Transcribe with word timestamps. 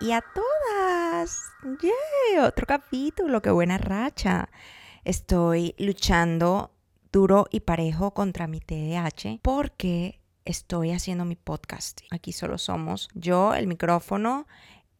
y 0.00 0.12
a 0.12 0.20
todas. 0.20 1.42
¡Yeah! 1.80 2.46
Otro 2.46 2.66
capítulo, 2.66 3.42
qué 3.42 3.50
buena 3.50 3.78
racha. 3.78 4.48
Estoy 5.04 5.74
luchando 5.78 6.72
duro 7.12 7.46
y 7.50 7.60
parejo 7.60 8.12
contra 8.12 8.46
mi 8.46 8.60
TDAH 8.60 9.40
porque 9.42 10.20
estoy 10.44 10.92
haciendo 10.92 11.24
mi 11.24 11.36
podcast. 11.36 12.00
Aquí 12.10 12.32
solo 12.32 12.58
somos 12.58 13.08
yo, 13.14 13.54
el 13.54 13.66
micrófono 13.66 14.46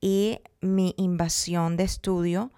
y 0.01 0.41
mi 0.61 0.95
invasión 0.97 1.77
de 1.77 1.85
estudio 1.85 2.53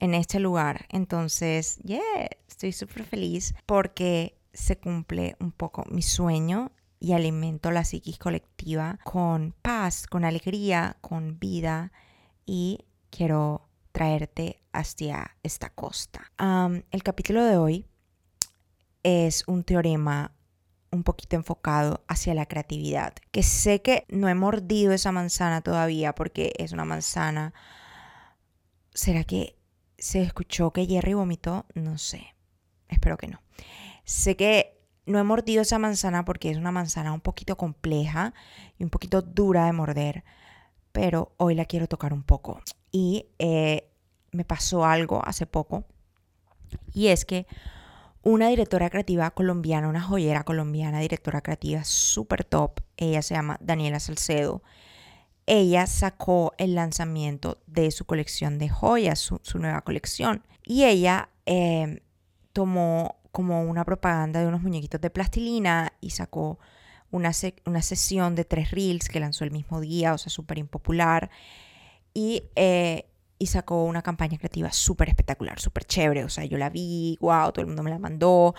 en 0.00 0.14
este 0.14 0.40
lugar. 0.40 0.86
Entonces, 0.90 1.78
yeah, 1.78 2.28
estoy 2.48 2.72
súper 2.72 3.04
feliz 3.04 3.54
porque 3.66 4.38
se 4.52 4.78
cumple 4.78 5.36
un 5.40 5.52
poco 5.52 5.84
mi 5.90 6.02
sueño 6.02 6.72
y 7.00 7.12
alimento 7.12 7.70
la 7.70 7.84
psiquis 7.84 8.18
colectiva 8.18 8.53
con 9.04 9.54
paz, 9.62 10.06
con 10.06 10.24
alegría, 10.24 10.96
con 11.00 11.38
vida 11.38 11.92
y 12.46 12.86
quiero 13.10 13.68
traerte 13.92 14.62
hacia 14.72 15.36
esta 15.42 15.70
costa. 15.70 16.32
el 16.90 17.02
capítulo 17.02 17.44
de 17.44 17.56
hoy 17.56 17.86
es 19.02 19.44
un 19.46 19.64
teorema 19.64 20.32
un 20.90 21.02
poquito 21.02 21.36
enfocado 21.36 22.04
hacia 22.08 22.34
la 22.34 22.46
creatividad, 22.46 23.14
que 23.32 23.42
sé 23.42 23.82
que 23.82 24.04
no 24.08 24.28
he 24.28 24.34
mordido 24.34 24.92
esa 24.92 25.12
manzana 25.12 25.60
todavía 25.60 26.14
porque 26.14 26.52
es 26.56 26.72
una 26.72 26.84
manzana. 26.84 27.52
¿Será 28.94 29.24
que 29.24 29.56
se 29.98 30.22
escuchó 30.22 30.72
que 30.72 30.86
Jerry 30.86 31.14
vomitó? 31.14 31.66
No 31.74 31.98
sé. 31.98 32.34
Espero 32.88 33.16
que 33.16 33.28
no. 33.28 33.42
Sé 34.04 34.36
que 34.36 34.83
no 35.06 35.18
he 35.18 35.22
mordido 35.22 35.62
esa 35.62 35.78
manzana 35.78 36.24
porque 36.24 36.50
es 36.50 36.56
una 36.56 36.72
manzana 36.72 37.12
un 37.12 37.20
poquito 37.20 37.56
compleja 37.56 38.34
y 38.78 38.84
un 38.84 38.90
poquito 38.90 39.22
dura 39.22 39.66
de 39.66 39.72
morder, 39.72 40.24
pero 40.92 41.32
hoy 41.36 41.54
la 41.54 41.64
quiero 41.64 41.86
tocar 41.86 42.12
un 42.12 42.22
poco. 42.22 42.60
Y 42.90 43.26
eh, 43.38 43.90
me 44.32 44.44
pasó 44.44 44.84
algo 44.84 45.22
hace 45.24 45.46
poco, 45.46 45.84
y 46.92 47.08
es 47.08 47.24
que 47.24 47.46
una 48.22 48.48
directora 48.48 48.90
creativa 48.90 49.30
colombiana, 49.30 49.88
una 49.88 50.00
joyera 50.00 50.44
colombiana, 50.44 51.00
directora 51.00 51.42
creativa 51.42 51.84
súper 51.84 52.44
top, 52.44 52.80
ella 52.96 53.22
se 53.22 53.34
llama 53.34 53.58
Daniela 53.60 54.00
Salcedo, 54.00 54.62
ella 55.46 55.86
sacó 55.86 56.54
el 56.56 56.74
lanzamiento 56.74 57.58
de 57.66 57.90
su 57.90 58.06
colección 58.06 58.58
de 58.58 58.70
joyas, 58.70 59.18
su, 59.18 59.58
nueva 59.58 59.82
colección, 59.82 60.42
y 60.64 60.84
ella 60.84 61.28
eh, 61.44 62.02
tomó 62.54 63.16
como 63.34 63.64
una 63.64 63.84
propaganda 63.84 64.38
de 64.38 64.46
unos 64.46 64.62
muñequitos 64.62 65.00
de 65.00 65.10
plastilina 65.10 65.92
y 66.00 66.10
sacó 66.10 66.60
una, 67.10 67.32
una 67.66 67.82
sesión 67.82 68.36
de 68.36 68.44
tres 68.44 68.70
reels 68.70 69.08
que 69.08 69.18
lanzó 69.18 69.42
el 69.42 69.50
mismo 69.50 69.80
día, 69.80 70.14
o 70.14 70.18
sea, 70.18 70.30
súper 70.30 70.58
impopular. 70.58 71.30
Y, 72.14 72.44
eh, 72.54 73.06
y 73.36 73.46
sacó 73.46 73.86
una 73.86 74.02
campaña 74.02 74.38
creativa 74.38 74.70
súper 74.70 75.08
espectacular, 75.08 75.58
súper 75.58 75.84
chévere. 75.84 76.22
O 76.22 76.28
sea, 76.28 76.44
yo 76.44 76.58
la 76.58 76.70
vi, 76.70 77.18
wow, 77.20 77.50
todo 77.50 77.62
el 77.62 77.66
mundo 77.66 77.82
me 77.82 77.90
la 77.90 77.98
mandó. 77.98 78.54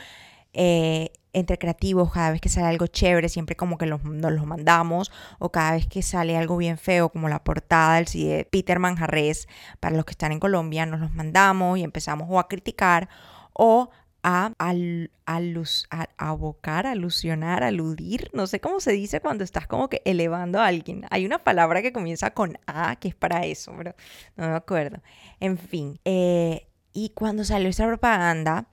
Eh, 0.52 1.14
entre 1.32 1.58
creativos, 1.58 2.12
cada 2.12 2.32
vez 2.32 2.42
que 2.42 2.50
sale 2.50 2.68
algo 2.68 2.88
chévere, 2.88 3.30
siempre 3.30 3.56
como 3.56 3.78
que 3.78 3.86
nos 3.86 4.04
los 4.04 4.46
mandamos, 4.46 5.10
o 5.40 5.54
cada 5.54 5.72
vez 5.72 5.88
que 5.88 6.02
sale 6.02 6.36
algo 6.36 6.58
bien 6.58 6.78
feo, 6.78 7.08
como 7.08 7.30
la 7.30 7.46
portada 7.46 7.96
del 7.96 8.08
CD 8.08 8.38
de 8.38 8.44
Peter 8.44 8.80
Manjarres, 8.80 9.48
para 9.80 9.96
los 9.96 10.04
que 10.04 10.12
están 10.12 10.34
en 10.34 10.40
Colombia, 10.42 10.86
nos 10.86 11.00
los 11.00 11.14
mandamos 11.14 11.80
y 11.80 11.84
empezamos 11.84 12.28
o 12.30 12.40
a 12.40 12.50
criticar 12.50 13.08
o 13.54 13.90
a, 14.28 14.54
al, 14.58 15.12
a, 15.28 16.08
abocar, 16.18 16.88
alusionar, 16.88 17.64
aludir, 17.64 18.32
no 18.34 18.48
sé 18.48 18.60
cómo 18.60 18.80
se 18.80 18.92
dice 18.92 19.22
cuando 19.22 19.44
estás 19.44 19.68
como 19.68 19.88
que 19.88 20.02
elevando 20.04 20.60
a 20.60 20.66
alguien. 20.66 21.06
Hay 21.12 21.28
una 21.28 21.38
palabra 21.38 21.84
que 21.84 21.94
comienza 21.94 22.32
con 22.32 22.58
A 22.66 22.96
que 22.96 23.10
es 23.10 23.14
para 23.14 23.46
eso, 23.46 23.72
pero 23.78 23.94
no 24.36 24.50
me 24.50 24.56
acuerdo. 24.56 24.98
En 25.40 25.60
fin, 25.60 26.00
eh, 26.06 26.66
y 26.92 27.10
cuando 27.10 27.44
salió 27.44 27.70
esa 27.70 27.86
propaganda, 27.86 28.66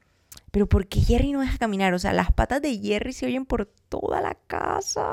pero 0.50 0.66
¿por 0.66 0.86
qué 0.86 1.02
Jerry 1.02 1.32
no 1.32 1.40
deja 1.42 1.58
caminar? 1.58 1.92
O 1.92 1.98
sea, 1.98 2.14
las 2.14 2.32
patas 2.32 2.62
de 2.62 2.78
Jerry 2.78 3.12
se 3.12 3.26
oyen 3.26 3.44
por 3.44 3.66
toda 3.90 4.22
la 4.22 4.34
casa. 4.46 5.06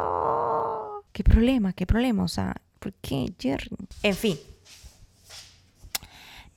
¿Qué 1.11 1.21
problema? 1.25 1.73
¿Qué 1.73 1.85
problema? 1.85 2.23
O 2.23 2.29
sea, 2.29 2.61
¿por 2.79 2.93
qué 2.93 3.33
Jerry? 3.37 3.75
En 4.03 4.15
fin, 4.15 4.37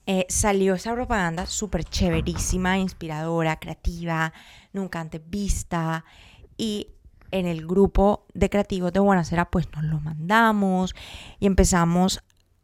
eh, 0.05 0.25
salió 0.29 0.75
esa 0.75 0.93
propaganda 0.93 1.45
súper 1.45 1.83
chéverísima, 1.85 2.77
inspiradora, 2.77 3.59
creativa, 3.59 4.33
nunca 4.73 4.99
antes 4.99 5.21
vista. 5.25 6.03
Y 6.57 6.87
en 7.31 7.47
el 7.47 7.65
grupo 7.65 8.25
de 8.33 8.49
creativos 8.49 8.93
de 8.93 8.99
Buenacera, 8.99 9.49
pues 9.49 9.67
nos 9.73 9.83
lo 9.85 9.99
mandamos 9.99 10.93
y 11.39 11.47
empezamos 11.47 12.23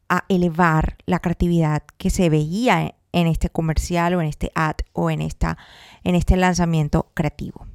a 0.10 0.26
elevar 0.28 0.98
la 1.06 1.20
creatividad 1.20 1.84
que 1.98 2.10
se 2.10 2.30
veía 2.30 2.96
en 3.12 3.28
este 3.28 3.50
comercial 3.50 4.16
o 4.16 4.22
en 4.22 4.28
este 4.28 4.52
ad 4.56 4.76
o 4.94 5.10
en, 5.10 5.22
esta, 5.22 5.58
en 6.04 6.16
este 6.16 6.36
lanzamiento 6.36 7.12
creativo. 7.14 7.66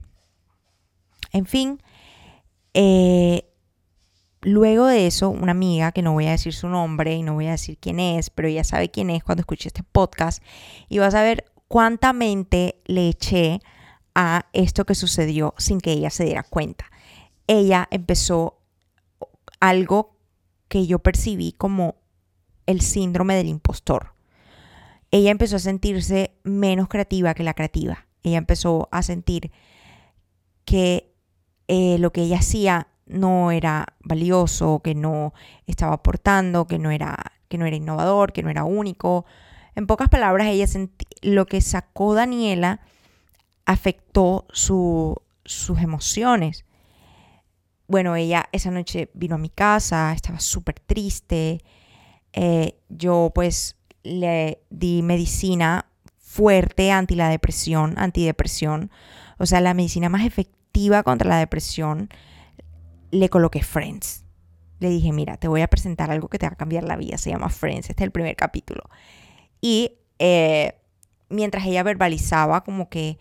En 1.33 1.47
fin, 1.47 1.81
eh, 2.75 3.51
Luego 4.45 4.87
de 4.87 5.07
eso, 5.07 5.31
una 5.31 5.53
amiga, 5.53 5.93
que 5.93 6.03
no 6.03 6.13
voy 6.13 6.27
a 6.27 6.33
decir 6.33 6.53
su 6.53 6.69
nombre 6.69 7.15
y 7.15 7.23
no 7.23 7.33
voy 7.33 7.47
a 7.47 7.53
decir 7.53 7.79
quién 7.79 7.99
es, 7.99 8.29
pero 8.29 8.47
ella 8.47 8.63
sabe 8.63 8.91
quién 8.91 9.09
es 9.09 9.25
cuando 9.25 9.41
escuche 9.41 9.69
este 9.69 9.83
podcast, 9.83 10.43
y 10.91 10.99
vas 10.99 11.15
a 11.15 11.23
ver 11.23 11.47
cuánta 11.67 12.13
mente 12.13 12.83
le 12.85 13.09
eché 13.09 13.61
a 14.15 14.47
esto 14.53 14.85
que 14.85 14.95
sucedió 14.95 15.55
sin 15.57 15.81
que 15.81 15.93
ella 15.93 16.11
se 16.11 16.25
diera 16.25 16.43
cuenta. 16.43 16.91
Ella 17.47 17.89
empezó 17.91 18.61
algo 19.61 20.19
que 20.69 20.87
yo 20.87 20.99
percibí 20.99 21.53
como 21.53 21.97
el 22.67 22.83
síndrome 22.83 23.37
del 23.37 23.49
impostor. 23.49 24.13
Ella 25.11 25.31
empezó 25.31 25.57
a 25.57 25.61
sentirse 25.61 26.37
menos 26.43 26.89
creativa 26.89 27.33
que 27.33 27.45
la 27.45 27.55
creativa. 27.55 28.07
Ella 28.23 28.37
empezó 28.37 28.89
a 28.91 29.03
sentir 29.03 29.53
que 30.67 31.15
eh, 31.67 31.97
lo 31.99 32.13
que 32.13 32.23
ella 32.23 32.39
hacía 32.39 32.89
no 33.07 33.51
era 33.51 33.87
valioso, 34.01 34.81
que 34.81 34.95
no 34.95 35.35
estaba 35.67 35.95
aportando, 35.95 36.67
que 36.67 36.79
no 36.79 36.91
era, 36.91 37.33
que 37.49 37.59
no 37.59 37.67
era 37.67 37.77
innovador, 37.77 38.33
que 38.33 38.43
no 38.43 38.51
era 38.51 38.65
único. 38.65 39.27
En 39.75 39.87
pocas 39.87 40.09
palabras, 40.09 40.49
ella 40.49 40.67
lo 41.23 41.47
que 41.47 41.61
sacó 41.61 42.15
Daniela 42.15 42.81
afectó 43.67 44.47
sus 44.53 45.79
emociones. 45.81 46.65
Bueno, 47.87 48.17
ella 48.17 48.47
esa 48.53 48.71
noche 48.71 49.11
vino 49.15 49.35
a 49.35 49.39
mi 49.39 49.51
casa, 49.51 50.13
estaba 50.13 50.41
súper 50.41 50.81
triste. 50.81 51.61
Eh, 52.33 52.79
yo 52.89 53.31
pues 53.35 53.77
le 54.03 54.63
di 54.71 55.03
medicina 55.03 55.87
fuerte 56.19 56.91
anti 56.91 57.15
la 57.15 57.29
depresión, 57.29 57.95
antidepresión. 57.97 58.91
O 59.39 59.47
sea, 59.47 59.61
la 59.61 59.75
medicina 59.75 60.09
más 60.09 60.25
efectiva 60.25 61.03
contra 61.03 61.29
la 61.29 61.39
depresión 61.39 62.09
le 63.15 63.29
coloqué 63.29 63.63
Friends. 63.63 64.25
Le 64.81 64.91
dije, 64.91 65.13
mira, 65.13 65.37
te 65.37 65.49
voy 65.49 65.63
a 65.63 65.69
presentar 65.69 66.11
algo 66.11 66.29
que 66.29 66.39
te 66.39 66.47
va 66.47 66.53
a 66.53 66.57
cambiar 66.57 66.85
la 66.85 66.97
vida. 66.97 67.17
Se 67.17 67.31
llama 67.31 67.49
Friends. 67.49 67.91
Este 67.91 68.03
es 68.03 68.07
el 68.07 68.11
primer 68.11 68.37
capítulo. 68.37 68.83
Y 69.61 69.99
eh, 70.19 70.79
mientras 71.29 71.65
ella 71.65 71.83
verbalizaba 71.83 72.65
como 72.65 72.89
que, 72.89 73.19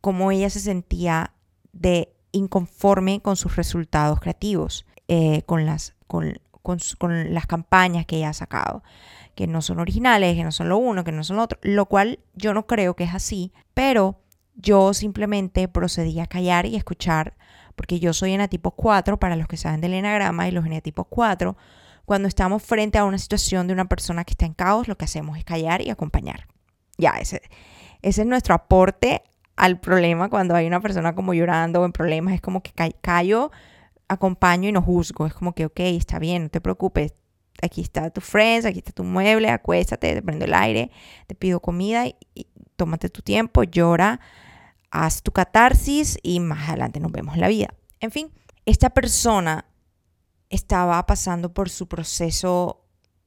como 0.00 0.30
ella 0.30 0.50
se 0.50 0.60
sentía 0.60 1.34
de 1.72 2.14
inconforme 2.32 3.20
con 3.20 3.36
sus 3.36 3.56
resultados 3.56 4.18
creativos, 4.18 4.86
eh, 5.08 5.42
con, 5.42 5.66
las, 5.66 5.94
con, 6.06 6.40
con 6.62 7.34
las 7.34 7.46
campañas 7.46 8.06
que 8.06 8.16
ella 8.16 8.30
ha 8.30 8.34
sacado, 8.34 8.82
que 9.34 9.46
no 9.46 9.62
son 9.62 9.78
originales, 9.78 10.34
que 10.34 10.44
no 10.44 10.52
son 10.52 10.68
lo 10.68 10.78
uno, 10.78 11.04
que 11.04 11.12
no 11.12 11.22
son 11.22 11.36
lo 11.36 11.42
otro, 11.42 11.58
lo 11.62 11.86
cual 11.86 12.20
yo 12.34 12.54
no 12.54 12.66
creo 12.66 12.94
que 12.96 13.04
es 13.04 13.14
así, 13.14 13.52
pero 13.74 14.20
yo 14.56 14.94
simplemente 14.94 15.68
procedí 15.68 16.18
a 16.20 16.26
callar 16.26 16.66
y 16.66 16.76
escuchar 16.76 17.36
porque 17.76 18.00
yo 18.00 18.12
soy 18.12 18.32
enatipo 18.32 18.72
4, 18.72 19.18
para 19.18 19.36
los 19.36 19.48
que 19.48 19.56
saben 19.56 19.80
del 19.80 19.94
enagrama 19.94 20.48
y 20.48 20.50
los 20.50 20.66
enatipos 20.66 21.06
4, 21.08 21.56
cuando 22.04 22.28
estamos 22.28 22.62
frente 22.62 22.98
a 22.98 23.04
una 23.04 23.18
situación 23.18 23.66
de 23.66 23.72
una 23.72 23.86
persona 23.86 24.24
que 24.24 24.32
está 24.32 24.46
en 24.46 24.54
caos, 24.54 24.88
lo 24.88 24.96
que 24.96 25.06
hacemos 25.06 25.38
es 25.38 25.44
callar 25.44 25.80
y 25.80 25.90
acompañar. 25.90 26.46
Ya, 26.98 27.12
ese, 27.12 27.42
es 28.02 28.24
nuestro 28.26 28.54
aporte 28.54 29.22
al 29.56 29.80
problema 29.80 30.28
cuando 30.28 30.54
hay 30.54 30.66
una 30.66 30.80
persona 30.80 31.14
como 31.14 31.34
llorando 31.34 31.80
o 31.80 31.84
en 31.84 31.92
problemas, 31.92 32.34
es 32.34 32.40
como 32.40 32.62
que 32.62 32.72
callo, 33.00 33.50
acompaño 34.08 34.68
y 34.68 34.72
no 34.72 34.82
juzgo, 34.82 35.26
es 35.26 35.34
como 35.34 35.54
que, 35.54 35.66
ok, 35.66 35.80
está 35.80 36.18
bien, 36.18 36.44
no 36.44 36.48
te 36.48 36.60
preocupes, 36.60 37.14
aquí 37.62 37.80
está 37.80 38.10
tu 38.10 38.20
friends, 38.20 38.66
aquí 38.66 38.78
está 38.78 38.92
tu 38.92 39.04
mueble, 39.04 39.48
acuéstate, 39.48 40.14
te 40.14 40.22
prendo 40.22 40.44
el 40.44 40.54
aire, 40.54 40.90
te 41.26 41.34
pido 41.34 41.60
comida 41.60 42.06
y 42.06 42.18
tómate 42.76 43.08
tu 43.08 43.22
tiempo, 43.22 43.62
llora, 43.62 44.20
haz 44.94 45.22
tu 45.22 45.32
catarsis 45.32 46.18
y 46.22 46.40
más 46.40 46.68
adelante 46.68 47.00
nos 47.00 47.12
vemos 47.12 47.36
la 47.36 47.48
vida. 47.48 47.74
En 48.00 48.10
fin, 48.12 48.30
esta 48.64 48.90
persona 48.90 49.66
estaba 50.50 51.04
pasando 51.04 51.52
por 51.52 51.68
su 51.68 51.88
proceso 51.88 52.84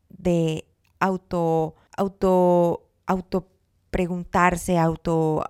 de 0.10 0.66
auto, 1.00 1.76
auto, 1.96 2.90
auto 3.06 3.50
preguntarse, 3.92 4.78
auto, 4.78 5.44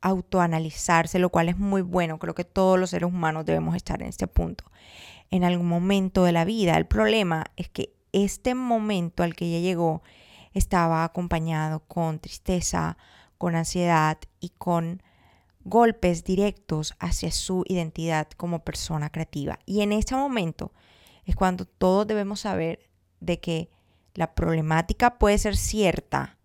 autoanalizarse, 0.00 1.18
lo 1.18 1.30
cual 1.30 1.48
es 1.48 1.58
muy 1.58 1.82
bueno. 1.82 2.18
Creo 2.18 2.34
que 2.34 2.44
todos 2.44 2.78
los 2.78 2.90
seres 2.90 3.08
humanos 3.08 3.44
debemos 3.44 3.74
estar 3.74 4.00
en 4.02 4.08
este 4.08 4.28
punto 4.28 4.64
en 5.30 5.42
algún 5.42 5.68
momento 5.68 6.22
de 6.22 6.32
la 6.32 6.44
vida. 6.44 6.76
El 6.76 6.86
problema 6.86 7.46
es 7.56 7.68
que 7.68 7.92
este 8.12 8.54
momento 8.54 9.24
al 9.24 9.34
que 9.34 9.46
ella 9.46 9.58
llegó 9.58 10.02
estaba 10.54 11.02
acompañado 11.02 11.80
con 11.80 12.20
tristeza, 12.20 12.96
con 13.36 13.56
ansiedad 13.56 14.18
y 14.38 14.50
con 14.50 15.02
golpes 15.66 16.22
directos 16.22 16.94
hacia 17.00 17.32
su 17.32 17.64
identidad 17.66 18.28
como 18.36 18.60
persona 18.60 19.10
creativa. 19.10 19.58
Y 19.66 19.82
en 19.82 19.92
este 19.92 20.14
momento 20.14 20.72
es 21.24 21.34
cuando 21.34 21.64
todos 21.64 22.06
debemos 22.06 22.40
saber 22.40 22.88
de 23.18 23.40
que 23.40 23.68
la 24.14 24.34
problemática 24.34 25.18
puede 25.18 25.38
ser 25.38 25.56
cierta, 25.56 26.38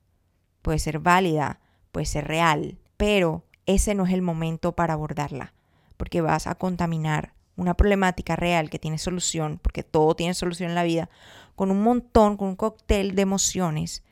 puede 0.63 0.79
ser 0.79 0.99
válida, 0.99 1.59
puede 1.91 2.07
ser 2.07 2.27
real, 2.27 2.79
pero 2.97 3.45
ese 3.67 3.93
no 3.93 4.07
es 4.07 4.13
el 4.13 4.23
momento 4.23 4.75
para 4.75 4.93
abordarla, 4.93 5.53
porque 5.97 6.21
vas 6.21 6.47
a 6.47 6.55
contaminar 6.55 7.35
una 7.55 7.75
problemática 7.75 8.35
real 8.35 8.71
que 8.71 8.79
tiene 8.79 8.97
solución, 8.97 9.59
porque 9.61 9.83
todo 9.83 10.15
tiene 10.15 10.33
solución 10.33 10.69
en 10.69 10.75
la 10.75 10.83
vida, 10.83 11.09
con 11.55 11.69
un 11.69 11.83
montón, 11.83 12.37
con 12.37 12.49
un 12.49 12.55
cóctel 12.55 13.13
de 13.13 13.21
emociones 13.21 14.03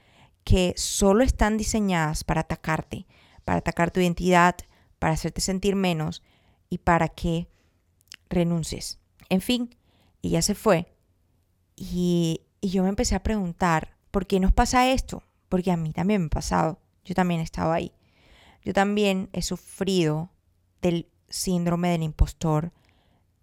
que 0.44 0.74
solo 0.78 1.24
están 1.24 1.58
diseñadas 1.58 2.24
para 2.24 2.42
atacarte, 2.42 3.08
para 3.44 3.58
atacar 3.58 3.90
tu 3.90 4.00
identidad, 4.00 4.56
para 5.00 5.14
hacerte 5.14 5.42
sentir 5.42 5.76
menos 5.76 6.22
y 6.70 6.80
para 6.80 7.08
que 7.08 7.48
renuncies. 8.30 9.00
En 9.30 9.42
fin, 9.42 9.76
ella 10.22 10.42
se 10.42 10.56
fue 10.56 10.94
y, 11.76 12.42
y 12.62 12.70
yo 12.70 12.84
me 12.84 12.90
empecé 12.90 13.16
a 13.16 13.24
preguntar, 13.24 13.96
¿por 14.12 14.28
qué 14.28 14.40
nos 14.40 14.54
pasa 14.54 14.92
esto? 14.92 15.24
Porque 15.48 15.72
a 15.72 15.78
mí 15.78 15.94
también 15.94 16.22
me 16.22 16.28
ha 16.28 16.30
pasado, 16.30 16.80
yo 17.06 17.16
también 17.16 17.42
estaba 17.42 17.74
ahí. 17.74 17.94
Yo 18.64 18.74
también 18.74 19.30
he 19.34 19.42
sufrido 19.42 20.30
del 20.82 21.08
síndrome 21.30 21.90
del 21.90 22.04
impostor 22.04 22.72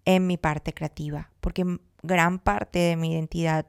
en 0.05 0.27
mi 0.27 0.37
parte 0.37 0.73
creativa, 0.73 1.31
porque 1.41 1.79
gran 2.03 2.39
parte 2.39 2.79
de 2.79 2.95
mi 2.95 3.11
identidad 3.11 3.65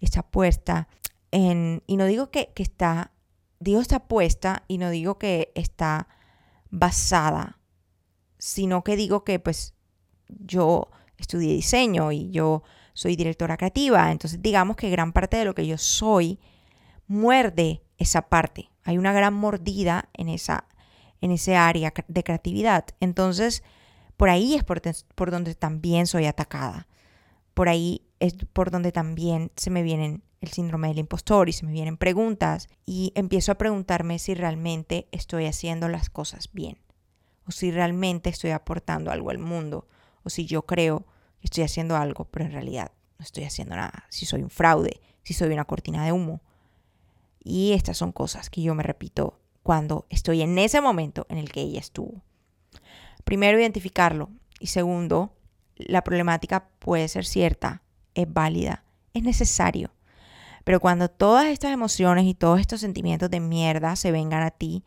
está 0.00 0.22
puesta 0.22 0.88
en, 1.30 1.82
y 1.86 1.96
no 1.96 2.04
digo 2.04 2.30
que, 2.30 2.52
que 2.54 2.62
está, 2.62 3.12
digo 3.58 3.80
está 3.80 4.06
puesta 4.06 4.64
y 4.68 4.78
no 4.78 4.90
digo 4.90 5.18
que 5.18 5.50
está 5.54 6.08
basada, 6.72 7.60
sino 8.38 8.82
que 8.82 8.96
digo 8.96 9.22
que 9.22 9.38
pues 9.38 9.74
yo 10.28 10.90
estudié 11.18 11.52
diseño 11.52 12.10
y 12.10 12.30
yo 12.30 12.64
soy 12.94 13.14
directora 13.14 13.56
creativa, 13.56 14.10
entonces 14.10 14.42
digamos 14.42 14.76
que 14.76 14.90
gran 14.90 15.12
parte 15.12 15.36
de 15.36 15.44
lo 15.44 15.54
que 15.54 15.66
yo 15.66 15.78
soy 15.78 16.40
muerde 17.06 17.82
esa 17.98 18.22
parte. 18.22 18.70
Hay 18.82 18.98
una 18.98 19.12
gran 19.12 19.34
mordida 19.34 20.08
en 20.14 20.28
esa 20.28 20.66
en 21.20 21.30
ese 21.30 21.54
área 21.54 21.94
de 22.08 22.24
creatividad. 22.24 22.84
Entonces, 22.98 23.62
por 24.16 24.28
ahí 24.28 24.56
es 24.56 24.64
por, 24.64 24.82
por 25.14 25.30
donde 25.30 25.54
también 25.54 26.08
soy 26.08 26.26
atacada. 26.26 26.88
Por 27.54 27.68
ahí 27.68 28.02
es 28.22 28.34
por 28.52 28.70
donde 28.70 28.92
también 28.92 29.50
se 29.56 29.68
me 29.68 29.82
vienen 29.82 30.22
el 30.40 30.50
síndrome 30.50 30.86
del 30.86 31.00
impostor 31.00 31.48
y 31.48 31.52
se 31.52 31.66
me 31.66 31.72
vienen 31.72 31.96
preguntas 31.96 32.68
y 32.86 33.10
empiezo 33.16 33.50
a 33.50 33.56
preguntarme 33.56 34.20
si 34.20 34.34
realmente 34.34 35.08
estoy 35.10 35.46
haciendo 35.46 35.88
las 35.88 36.08
cosas 36.08 36.48
bien 36.52 36.78
o 37.48 37.50
si 37.50 37.72
realmente 37.72 38.30
estoy 38.30 38.52
aportando 38.52 39.10
algo 39.10 39.30
al 39.30 39.38
mundo 39.38 39.88
o 40.22 40.30
si 40.30 40.46
yo 40.46 40.62
creo 40.66 41.00
que 41.40 41.46
estoy 41.46 41.64
haciendo 41.64 41.96
algo, 41.96 42.26
pero 42.26 42.44
en 42.44 42.52
realidad 42.52 42.92
no 43.18 43.24
estoy 43.24 43.42
haciendo 43.42 43.74
nada, 43.74 44.04
si 44.08 44.24
soy 44.24 44.44
un 44.44 44.50
fraude, 44.50 45.00
si 45.24 45.34
soy 45.34 45.52
una 45.52 45.64
cortina 45.64 46.04
de 46.04 46.12
humo. 46.12 46.42
Y 47.42 47.72
estas 47.72 47.96
son 47.96 48.12
cosas 48.12 48.50
que 48.50 48.62
yo 48.62 48.72
me 48.76 48.84
repito 48.84 49.40
cuando 49.64 50.06
estoy 50.10 50.42
en 50.42 50.56
ese 50.58 50.80
momento 50.80 51.26
en 51.28 51.38
el 51.38 51.50
que 51.50 51.62
ella 51.62 51.80
estuvo. 51.80 52.22
Primero, 53.24 53.58
identificarlo. 53.58 54.30
Y 54.60 54.68
segundo, 54.68 55.34
la 55.74 56.04
problemática 56.04 56.68
puede 56.78 57.08
ser 57.08 57.24
cierta, 57.24 57.82
es 58.14 58.32
válida, 58.32 58.84
es 59.14 59.22
necesario. 59.22 59.92
Pero 60.64 60.80
cuando 60.80 61.08
todas 61.08 61.46
estas 61.46 61.72
emociones 61.72 62.24
y 62.24 62.34
todos 62.34 62.60
estos 62.60 62.80
sentimientos 62.80 63.30
de 63.30 63.40
mierda 63.40 63.96
se 63.96 64.12
vengan 64.12 64.42
a 64.42 64.50
ti, 64.50 64.84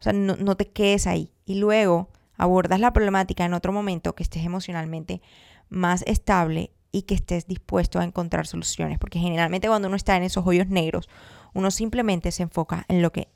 o 0.00 0.02
sea, 0.02 0.12
no, 0.12 0.36
no 0.36 0.56
te 0.56 0.68
quedes 0.68 1.06
ahí. 1.06 1.32
Y 1.46 1.54
luego 1.56 2.10
abordas 2.36 2.80
la 2.80 2.92
problemática 2.92 3.44
en 3.44 3.54
otro 3.54 3.72
momento 3.72 4.14
que 4.14 4.22
estés 4.22 4.44
emocionalmente 4.44 5.20
más 5.68 6.02
estable 6.06 6.72
y 6.92 7.02
que 7.02 7.14
estés 7.14 7.46
dispuesto 7.46 7.98
a 7.98 8.04
encontrar 8.04 8.46
soluciones. 8.46 8.98
Porque 8.98 9.18
generalmente 9.18 9.68
cuando 9.68 9.88
uno 9.88 9.96
está 9.96 10.16
en 10.16 10.22
esos 10.22 10.46
hoyos 10.46 10.68
negros, 10.68 11.08
uno 11.54 11.70
simplemente 11.70 12.32
se 12.32 12.44
enfoca 12.44 12.84
en 12.88 13.02
lo 13.02 13.12
que 13.12 13.28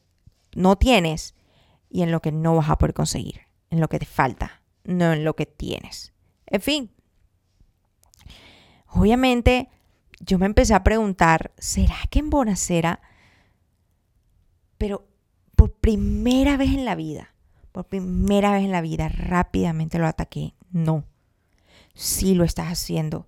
no 0.55 0.77
tienes 0.77 1.35
y 1.91 2.03
en 2.03 2.13
lo 2.13 2.21
que 2.21 2.33
no 2.33 2.57
vas 2.57 2.71
a 2.71 2.79
poder 2.79 2.95
conseguir, 2.95 3.43
en 3.71 3.81
lo 3.81 3.89
que 3.89 3.99
te 3.99 4.07
falta, 4.07 4.63
no 4.85 5.13
en 5.13 5.25
lo 5.25 5.35
que 5.37 5.47
tienes. 5.47 6.13
En 6.47 6.61
fin, 6.61 6.91
obviamente 8.93 9.69
yo 10.21 10.39
me 10.39 10.47
empecé 10.47 10.75
a 10.75 10.85
preguntar, 10.85 11.53
¿será 11.59 11.97
que 12.11 12.21
en 12.21 12.31
Bonacera, 12.31 13.01
pero 14.79 15.07
por 15.57 15.73
primera 15.73 16.57
vez 16.57 16.71
en 16.71 16.85
la 16.85 16.95
vida, 16.95 17.35
por 17.73 17.87
primera 17.87 18.53
vez 18.53 18.65
en 18.65 18.73
la 18.73 18.81
vida, 18.81 19.09
rápidamente 19.09 19.99
lo 19.99 20.07
ataqué? 20.07 20.55
No, 20.71 21.05
sí 21.95 22.35
lo 22.35 22.45
estás 22.45 22.69
haciendo. 22.69 23.27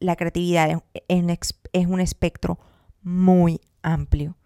La 0.00 0.16
creatividad 0.16 0.82
es 1.08 1.86
un 1.86 2.00
espectro 2.00 2.58
muy 3.02 3.60
amplio 3.82 4.36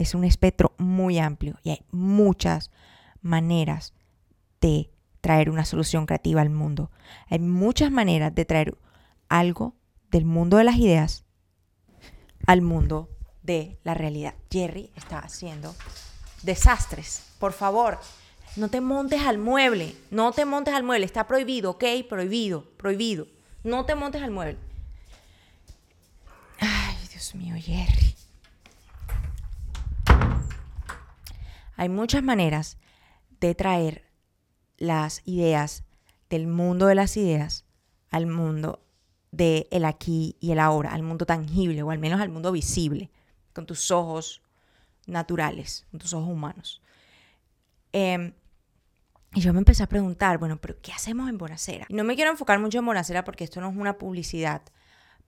es 0.00 0.14
un 0.14 0.24
espectro 0.24 0.72
muy 0.78 1.18
amplio 1.18 1.58
y 1.62 1.70
hay 1.70 1.84
muchas 1.90 2.70
maneras 3.20 3.92
de 4.62 4.90
traer 5.20 5.50
una 5.50 5.66
solución 5.66 6.06
creativa 6.06 6.40
al 6.40 6.48
mundo. 6.48 6.90
Hay 7.28 7.38
muchas 7.38 7.90
maneras 7.90 8.34
de 8.34 8.46
traer 8.46 8.78
algo 9.28 9.74
del 10.10 10.24
mundo 10.24 10.56
de 10.56 10.64
las 10.64 10.76
ideas 10.76 11.24
al 12.46 12.62
mundo 12.62 13.08
de 13.42 13.78
la 13.84 13.94
realidad. 13.94 14.34
Jerry 14.50 14.90
está 14.96 15.18
haciendo 15.20 15.74
desastres. 16.42 17.22
Por 17.38 17.52
favor, 17.52 17.98
no 18.56 18.68
te 18.68 18.80
montes 18.80 19.22
al 19.22 19.38
mueble. 19.38 19.94
No 20.10 20.32
te 20.32 20.44
montes 20.44 20.74
al 20.74 20.82
mueble. 20.82 21.06
Está 21.06 21.26
prohibido, 21.26 21.72
¿ok? 21.72 21.84
Prohibido, 22.08 22.64
prohibido. 22.76 23.26
No 23.62 23.84
te 23.84 23.94
montes 23.94 24.22
al 24.22 24.30
mueble. 24.30 24.58
Ay, 26.58 26.96
Dios 27.10 27.34
mío, 27.34 27.54
Jerry. 27.58 28.14
Hay 31.76 31.88
muchas 31.88 32.22
maneras 32.22 32.76
de 33.40 33.54
traer 33.54 34.04
las 34.76 35.22
ideas 35.24 35.84
del 36.28 36.46
mundo 36.46 36.86
de 36.86 36.94
las 36.94 37.16
ideas 37.16 37.64
al 38.10 38.26
mundo 38.26 38.82
del 39.30 39.66
el 39.70 39.84
aquí 39.84 40.36
y 40.40 40.52
el 40.52 40.58
ahora, 40.58 40.92
al 40.92 41.02
mundo 41.02 41.26
tangible 41.26 41.82
o 41.82 41.90
al 41.90 41.98
menos 41.98 42.20
al 42.20 42.28
mundo 42.28 42.52
visible, 42.52 43.10
con 43.52 43.66
tus 43.66 43.90
ojos 43.90 44.42
naturales, 45.06 45.86
con 45.90 46.00
tus 46.00 46.12
ojos 46.14 46.28
humanos. 46.28 46.82
Em, 47.92 48.32
y 49.34 49.40
yo 49.40 49.52
me 49.52 49.60
empecé 49.60 49.82
a 49.82 49.88
preguntar, 49.88 50.38
bueno, 50.38 50.56
pero 50.60 50.80
¿qué 50.80 50.92
hacemos 50.92 51.28
en 51.28 51.38
Bonacera? 51.38 51.86
no 51.88 52.04
me 52.04 52.16
quiero 52.16 52.30
enfocar 52.30 52.58
mucho 52.58 52.78
en 52.78 52.86
Bonacera 52.86 53.24
porque 53.24 53.44
esto 53.44 53.60
no 53.60 53.70
es 53.70 53.76
una 53.76 53.98
publicidad, 53.98 54.62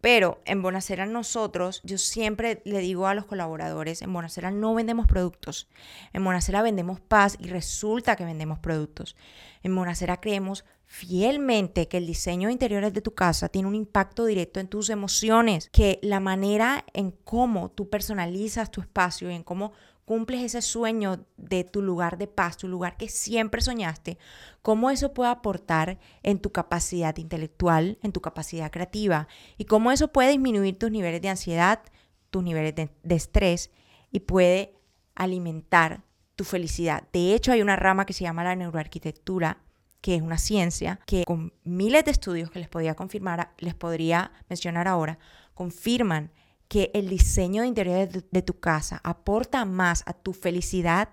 pero 0.02 0.42
en 0.46 0.62
Bonacera 0.62 1.06
nosotros, 1.06 1.80
yo 1.84 1.96
siempre 1.96 2.60
le 2.64 2.80
digo 2.80 3.06
a 3.06 3.14
los 3.14 3.24
colaboradores, 3.24 4.02
en 4.02 4.12
Bonacera 4.12 4.50
no 4.50 4.74
vendemos 4.74 5.06
productos. 5.06 5.68
En 6.12 6.24
Bonacera 6.24 6.60
vendemos 6.60 7.00
paz 7.00 7.36
y 7.38 7.46
resulta 7.46 8.16
que 8.16 8.24
vendemos 8.24 8.58
productos. 8.58 9.16
En 9.62 9.76
Bonacera 9.76 10.20
creemos 10.20 10.64
fielmente 10.92 11.88
que 11.88 11.96
el 11.96 12.06
diseño 12.06 12.48
de 12.48 12.52
interiores 12.52 12.92
de 12.92 13.00
tu 13.00 13.14
casa 13.14 13.48
tiene 13.48 13.66
un 13.66 13.74
impacto 13.74 14.26
directo 14.26 14.60
en 14.60 14.68
tus 14.68 14.90
emociones, 14.90 15.70
que 15.72 15.98
la 16.02 16.20
manera 16.20 16.84
en 16.92 17.12
cómo 17.12 17.70
tú 17.70 17.88
personalizas 17.88 18.70
tu 18.70 18.82
espacio 18.82 19.30
y 19.30 19.34
en 19.34 19.42
cómo 19.42 19.72
cumples 20.04 20.42
ese 20.42 20.60
sueño 20.60 21.24
de 21.38 21.64
tu 21.64 21.80
lugar 21.80 22.18
de 22.18 22.26
paz, 22.26 22.58
tu 22.58 22.68
lugar 22.68 22.98
que 22.98 23.08
siempre 23.08 23.62
soñaste, 23.62 24.18
cómo 24.60 24.90
eso 24.90 25.14
puede 25.14 25.30
aportar 25.30 25.98
en 26.22 26.38
tu 26.40 26.52
capacidad 26.52 27.16
intelectual, 27.16 27.96
en 28.02 28.12
tu 28.12 28.20
capacidad 28.20 28.70
creativa 28.70 29.28
y 29.56 29.64
cómo 29.64 29.92
eso 29.92 30.08
puede 30.08 30.32
disminuir 30.32 30.78
tus 30.78 30.90
niveles 30.90 31.22
de 31.22 31.30
ansiedad, 31.30 31.80
tus 32.28 32.42
niveles 32.42 32.74
de, 32.74 32.90
estrés 33.14 33.70
y 34.10 34.20
puede 34.20 34.74
alimentar 35.14 36.02
tu 36.36 36.44
felicidad. 36.44 37.04
De 37.14 37.32
hecho, 37.32 37.50
hay 37.50 37.62
una 37.62 37.76
rama 37.76 38.04
que 38.04 38.12
se 38.12 38.24
llama 38.24 38.44
la 38.44 38.56
neuroarquitectura, 38.56 39.62
que 40.02 40.16
es 40.16 40.22
una 40.22 40.36
ciencia 40.36 41.00
que 41.06 41.24
con 41.24 41.54
miles 41.64 42.04
de 42.04 42.10
estudios 42.10 42.50
que 42.50 42.58
les 42.58 42.68
podría 42.68 42.94
confirmar, 42.94 43.54
les 43.58 43.74
podría 43.74 44.32
mencionar 44.48 44.88
ahora, 44.88 45.18
confirman 45.54 46.32
que 46.68 46.90
el 46.92 47.08
diseño 47.08 47.62
de 47.62 47.68
interior 47.68 48.08
de, 48.08 48.42
tu 48.42 48.58
casa 48.58 49.00
aporta 49.04 49.64
más 49.64 50.02
a 50.06 50.12
tu 50.12 50.32
felicidad 50.32 51.10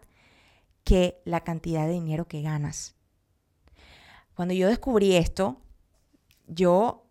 que 0.83 1.21
la 1.23 1.41
cantidad 1.41 1.85
de 1.85 1.93
dinero 1.93 2.27
que 2.27 2.41
ganas. 2.41 2.95
Cuando 4.33 4.53
yo 4.53 4.67
descubrí 4.67 5.15
esto, 5.15 5.61
yo, 6.47 7.05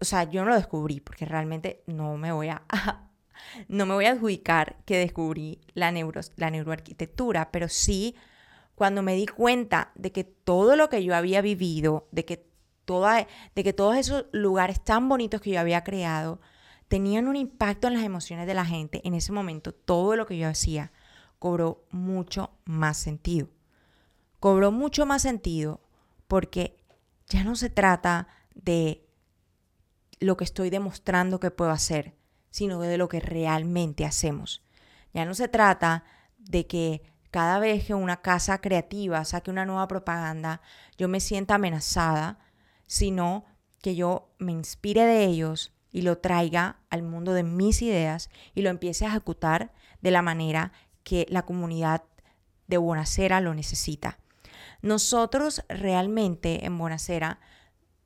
o 0.00 0.04
sea, 0.04 0.24
yo 0.24 0.42
no 0.42 0.50
lo 0.50 0.56
descubrí 0.56 1.00
porque 1.00 1.26
realmente 1.26 1.84
no 1.86 2.16
me 2.16 2.32
voy 2.32 2.48
a, 2.48 2.64
no 3.68 3.86
me 3.86 3.94
voy 3.94 4.06
a 4.06 4.12
adjudicar 4.12 4.78
que 4.84 4.98
descubrí 4.98 5.60
la, 5.74 5.92
neuro, 5.92 6.22
la 6.36 6.50
neuroarquitectura, 6.50 7.52
pero 7.52 7.68
sí 7.68 8.16
cuando 8.74 9.02
me 9.02 9.14
di 9.14 9.26
cuenta 9.26 9.92
de 9.94 10.12
que 10.12 10.24
todo 10.24 10.76
lo 10.76 10.88
que 10.88 11.04
yo 11.04 11.14
había 11.14 11.40
vivido, 11.40 12.08
de 12.10 12.24
que, 12.24 12.46
toda, 12.84 13.26
de 13.54 13.64
que 13.64 13.72
todos 13.72 13.96
esos 13.96 14.26
lugares 14.32 14.82
tan 14.82 15.08
bonitos 15.08 15.40
que 15.40 15.50
yo 15.50 15.60
había 15.60 15.84
creado, 15.84 16.40
tenían 16.88 17.28
un 17.28 17.36
impacto 17.36 17.88
en 17.88 17.94
las 17.94 18.04
emociones 18.04 18.46
de 18.46 18.54
la 18.54 18.64
gente, 18.64 19.00
en 19.04 19.14
ese 19.14 19.32
momento 19.32 19.72
todo 19.72 20.16
lo 20.16 20.26
que 20.26 20.38
yo 20.38 20.48
hacía 20.48 20.92
cobró 21.38 21.84
mucho 21.90 22.50
más 22.64 22.96
sentido. 22.96 23.48
Cobró 24.40 24.72
mucho 24.72 25.06
más 25.06 25.22
sentido 25.22 25.80
porque 26.28 26.76
ya 27.28 27.44
no 27.44 27.56
se 27.56 27.70
trata 27.70 28.28
de 28.54 29.06
lo 30.20 30.36
que 30.36 30.44
estoy 30.44 30.70
demostrando 30.70 31.40
que 31.40 31.50
puedo 31.50 31.70
hacer, 31.70 32.14
sino 32.50 32.80
de 32.80 32.98
lo 32.98 33.08
que 33.08 33.20
realmente 33.20 34.04
hacemos. 34.04 34.62
Ya 35.12 35.24
no 35.24 35.34
se 35.34 35.48
trata 35.48 36.04
de 36.38 36.66
que 36.66 37.02
cada 37.34 37.58
vez 37.58 37.84
que 37.84 37.94
una 37.94 38.22
casa 38.22 38.60
creativa 38.60 39.24
saque 39.24 39.50
una 39.50 39.66
nueva 39.66 39.88
propaganda, 39.88 40.60
yo 40.96 41.08
me 41.08 41.18
sienta 41.18 41.56
amenazada, 41.56 42.38
sino 42.86 43.44
que 43.82 43.96
yo 43.96 44.28
me 44.38 44.52
inspire 44.52 45.04
de 45.04 45.24
ellos 45.24 45.72
y 45.90 46.02
lo 46.02 46.18
traiga 46.18 46.78
al 46.90 47.02
mundo 47.02 47.32
de 47.32 47.42
mis 47.42 47.82
ideas 47.82 48.30
y 48.54 48.62
lo 48.62 48.70
empiece 48.70 49.04
a 49.04 49.08
ejecutar 49.08 49.72
de 50.00 50.12
la 50.12 50.22
manera 50.22 50.70
que 51.02 51.26
la 51.28 51.44
comunidad 51.44 52.04
de 52.68 52.76
Bonacera 52.76 53.40
lo 53.40 53.52
necesita. 53.52 54.20
Nosotros 54.80 55.64
realmente 55.68 56.64
en 56.64 56.78
Bonacera 56.78 57.40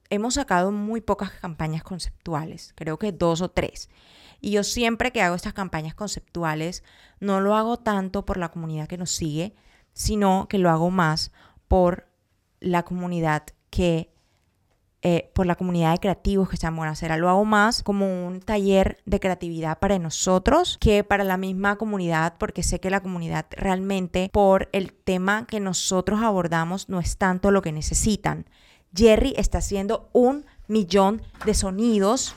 hemos 0.08 0.37
sacado 0.37 0.73
muy 0.73 1.02
pocas 1.02 1.32
campañas 1.32 1.82
conceptuales, 1.82 2.73
creo 2.76 2.99
que 2.99 3.12
dos 3.12 3.42
o 3.42 3.50
tres. 3.50 3.90
Y 4.40 4.52
yo 4.52 4.64
siempre 4.64 5.12
que 5.12 5.23
hago 5.23 5.35
estas 5.35 5.52
campañas 5.52 5.95
conceptuales, 5.95 6.85
no 7.21 7.40
lo 7.40 7.57
hago 7.57 7.78
tanto 7.78 8.25
por 8.25 8.37
la 8.37 8.50
comunidad 8.50 8.88
que 8.88 8.99
nos 8.99 9.11
sigue, 9.11 9.54
sino 9.92 10.47
que 10.49 10.59
lo 10.59 10.71
hago 10.71 10.90
más 10.90 11.33
por 11.66 12.09
la 12.61 12.85
comunidad 12.85 13.45
que 13.71 14.12
eh, 15.00 15.30
por 15.33 15.47
la 15.47 15.54
comunidad 15.54 15.92
de 15.92 15.99
creativos 15.99 16.49
que 16.49 16.57
está 16.57 16.68
en 16.68 16.76
Buenacera. 16.76 17.16
Lo 17.16 17.28
hago 17.28 17.45
más 17.45 17.85
como 17.85 18.26
un 18.26 18.40
taller 18.40 18.99
de 19.07 19.21
creatividad 19.21 19.78
para 19.78 19.97
nosotros 20.00 20.76
que 20.80 21.04
para 21.04 21.23
la 21.23 21.37
misma 21.37 21.76
comunidad, 21.76 22.35
porque 22.37 22.64
sé 22.64 22.80
que 22.80 22.90
la 22.90 23.00
comunidad 23.00 23.47
realmente 23.52 24.28
por 24.33 24.68
el 24.73 24.92
tema 24.92 25.47
que 25.47 25.61
nosotros 25.61 26.21
abordamos 26.21 26.88
no 26.88 26.99
es 26.99 27.16
tanto 27.16 27.52
lo 27.52 27.62
que 27.62 27.71
necesitan. 27.71 28.47
Jerry 28.92 29.35
está 29.37 29.59
haciendo 29.59 30.11
un 30.12 30.47
millón 30.66 31.23
de 31.45 31.54
sonidos. 31.54 32.35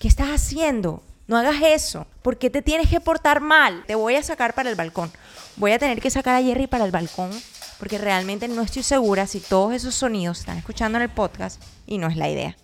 ¿Qué 0.00 0.08
estás 0.08 0.30
haciendo? 0.30 1.02
No 1.26 1.36
hagas 1.36 1.56
eso. 1.62 2.06
¿Por 2.22 2.38
qué 2.38 2.48
te 2.48 2.62
tienes 2.62 2.88
que 2.88 3.00
portar 3.00 3.42
mal? 3.42 3.84
Te 3.86 3.94
voy 3.94 4.14
a 4.14 4.22
sacar 4.22 4.54
para 4.54 4.70
el 4.70 4.74
balcón. 4.74 5.10
Voy 5.56 5.72
a 5.72 5.78
tener 5.78 6.00
que 6.00 6.08
sacar 6.08 6.36
a 6.36 6.42
Jerry 6.42 6.66
para 6.66 6.86
el 6.86 6.90
balcón 6.90 7.30
porque 7.78 7.98
realmente 7.98 8.48
no 8.48 8.62
estoy 8.62 8.82
segura 8.82 9.26
si 9.26 9.40
todos 9.40 9.74
esos 9.74 9.94
sonidos 9.94 10.40
están 10.40 10.56
escuchando 10.56 10.96
en 10.96 11.02
el 11.02 11.10
podcast 11.10 11.62
y 11.86 11.98
no 11.98 12.06
es 12.06 12.16
la 12.16 12.30
idea. 12.30 12.56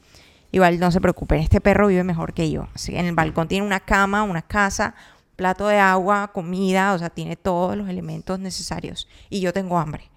Igual 0.50 0.80
no 0.80 0.90
se 0.90 0.98
preocupen, 0.98 1.40
este 1.40 1.60
perro 1.60 1.88
vive 1.88 2.04
mejor 2.04 2.32
que 2.32 2.50
yo. 2.50 2.68
Así 2.74 2.96
en 2.96 3.04
el 3.04 3.14
balcón 3.14 3.48
tiene 3.48 3.66
una 3.66 3.80
cama, 3.80 4.22
una 4.22 4.40
casa, 4.40 4.94
plato 5.36 5.68
de 5.68 5.76
agua, 5.76 6.30
comida, 6.32 6.94
o 6.94 6.98
sea, 6.98 7.10
tiene 7.10 7.36
todos 7.36 7.76
los 7.76 7.90
elementos 7.90 8.40
necesarios. 8.40 9.08
Y 9.28 9.40
yo 9.40 9.52
tengo 9.52 9.78
hambre. 9.78 10.08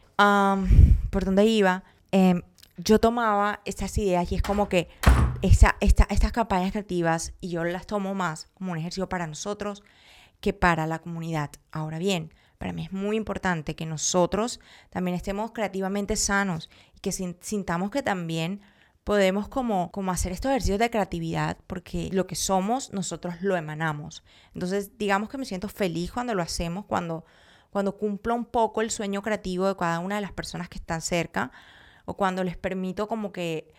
¿Por 1.10 1.26
dónde 1.26 1.44
iba? 1.44 1.84
Em, 2.14 2.44
yo 2.78 2.98
tomaba 2.98 3.60
estas 3.66 3.98
ideas 3.98 4.32
y 4.32 4.36
es 4.36 4.42
como 4.42 4.70
que 4.70 4.88
esta, 5.42 5.78
estas 5.80 6.32
campañas 6.32 6.72
creativas 6.72 7.34
y 7.40 7.50
yo 7.50 7.64
las 7.64 7.88
tomo 7.88 8.14
más 8.14 8.48
como 8.54 8.72
un 8.72 8.78
ejercicio 8.78 9.08
para 9.08 9.28
nosotros 9.28 9.84
que 10.42 10.54
para 10.54 10.88
la 10.88 11.00
comunidad. 11.00 11.52
Ahora 11.72 11.98
bien, 11.98 12.34
para 12.58 12.74
mí 12.74 12.84
es 12.84 12.92
muy 12.92 13.16
importante 13.16 13.76
que 13.76 13.86
nosotros 13.86 14.60
también 14.90 15.16
estemos 15.16 15.52
creativamente 15.52 16.16
sanos 16.16 16.70
y 16.96 17.00
que 17.00 17.12
sintamos 17.12 17.90
que 17.92 18.04
también 18.04 18.62
podemos 19.04 19.48
como, 19.48 19.92
como 19.92 20.12
hacer 20.12 20.32
estos 20.32 20.50
ejercicios 20.50 20.80
de 20.80 20.90
creatividad 20.90 21.58
porque 21.68 22.10
lo 22.12 22.28
que 22.28 22.36
somos 22.36 22.92
nosotros 22.92 23.42
lo 23.42 23.56
emanamos. 23.56 24.24
Entonces, 24.54 24.98
digamos 24.98 25.30
que 25.30 25.38
me 25.38 25.46
siento 25.46 25.70
feliz 25.70 26.12
cuando 26.12 26.36
lo 26.36 26.42
hacemos, 26.42 26.86
cuando, 26.86 27.26
cuando 27.70 27.98
cumplo 27.98 28.36
un 28.36 28.46
poco 28.46 28.82
el 28.82 28.92
sueño 28.92 29.22
creativo 29.22 29.68
de 29.68 29.78
cada 29.78 30.00
una 30.00 30.16
de 30.16 30.22
las 30.22 30.34
personas 30.34 30.68
que 30.68 30.78
están 30.78 31.02
cerca 31.02 31.52
o 32.06 32.16
cuando 32.16 32.44
les 32.44 32.58
permito 32.58 33.08
como 33.08 33.32
que 33.32 33.74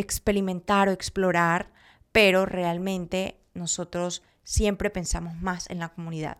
experimentar 0.00 0.88
o 0.88 0.92
explorar, 0.92 1.72
pero 2.12 2.46
realmente 2.46 3.40
nosotros 3.54 4.22
siempre 4.42 4.90
pensamos 4.90 5.40
más 5.40 5.68
en 5.70 5.78
la 5.78 5.90
comunidad. 5.90 6.38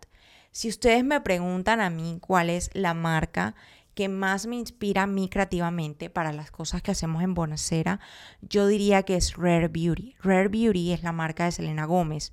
Si 0.53 0.69
ustedes 0.69 1.05
me 1.05 1.21
preguntan 1.21 1.81
a 1.81 1.91
mí 1.91 2.19
cuál 2.21 2.51
es 2.51 2.71
la 2.75 2.95
marca 2.95 3.55
que 3.95 4.09
más 4.09 4.47
me 4.47 4.57
inspira 4.57 5.03
a 5.03 5.07
mí 5.07 5.29
creativamente 5.29 6.11
para 6.11 6.33
las 6.33 6.51
cosas 6.51 6.83
que 6.83 6.91
hacemos 6.91 7.23
en 7.23 7.35
Bonacera, 7.35 8.01
yo 8.41 8.67
diría 8.67 9.03
que 9.03 9.17
es 9.17 9.37
Rare 9.37 9.69
Beauty. 9.69 10.17
Rare 10.23 10.49
Beauty 10.49 10.93
es 10.93 11.03
la 11.03 11.13
marca 11.13 11.45
de 11.45 11.53
Selena 11.53 11.85
Gómez, 11.85 12.33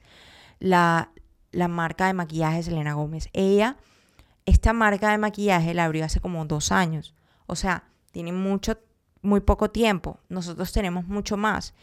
la, 0.60 1.12
la 1.52 1.68
marca 1.68 2.08
de 2.08 2.14
maquillaje 2.14 2.58
de 2.58 2.64
Selena 2.64 2.94
Gómez. 2.94 3.30
Ella, 3.34 3.78
esta 4.46 4.74
marca 4.74 5.12
de 5.12 5.18
maquillaje 5.18 5.74
la 5.74 5.86
abrió 5.86 6.06
hace 6.06 6.22
como 6.22 6.46
dos 6.46 6.72
años. 6.72 7.14
O 7.48 7.56
sea, 7.56 7.84
tiene 8.12 8.32
mucho, 8.32 8.80
muy 9.28 9.42
poco 9.42 9.70
tiempo. 9.70 10.20
Nosotros 10.30 10.72
tenemos 10.72 11.06
mucho 11.06 11.36
más. 11.38 11.74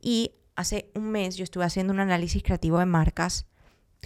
Y 0.00 0.32
hace 0.56 0.90
un 0.94 1.10
mes 1.10 1.36
yo 1.36 1.44
estuve 1.44 1.64
haciendo 1.64 1.92
un 1.92 2.00
análisis 2.00 2.42
creativo 2.42 2.78
de 2.78 2.86
marcas 2.86 3.46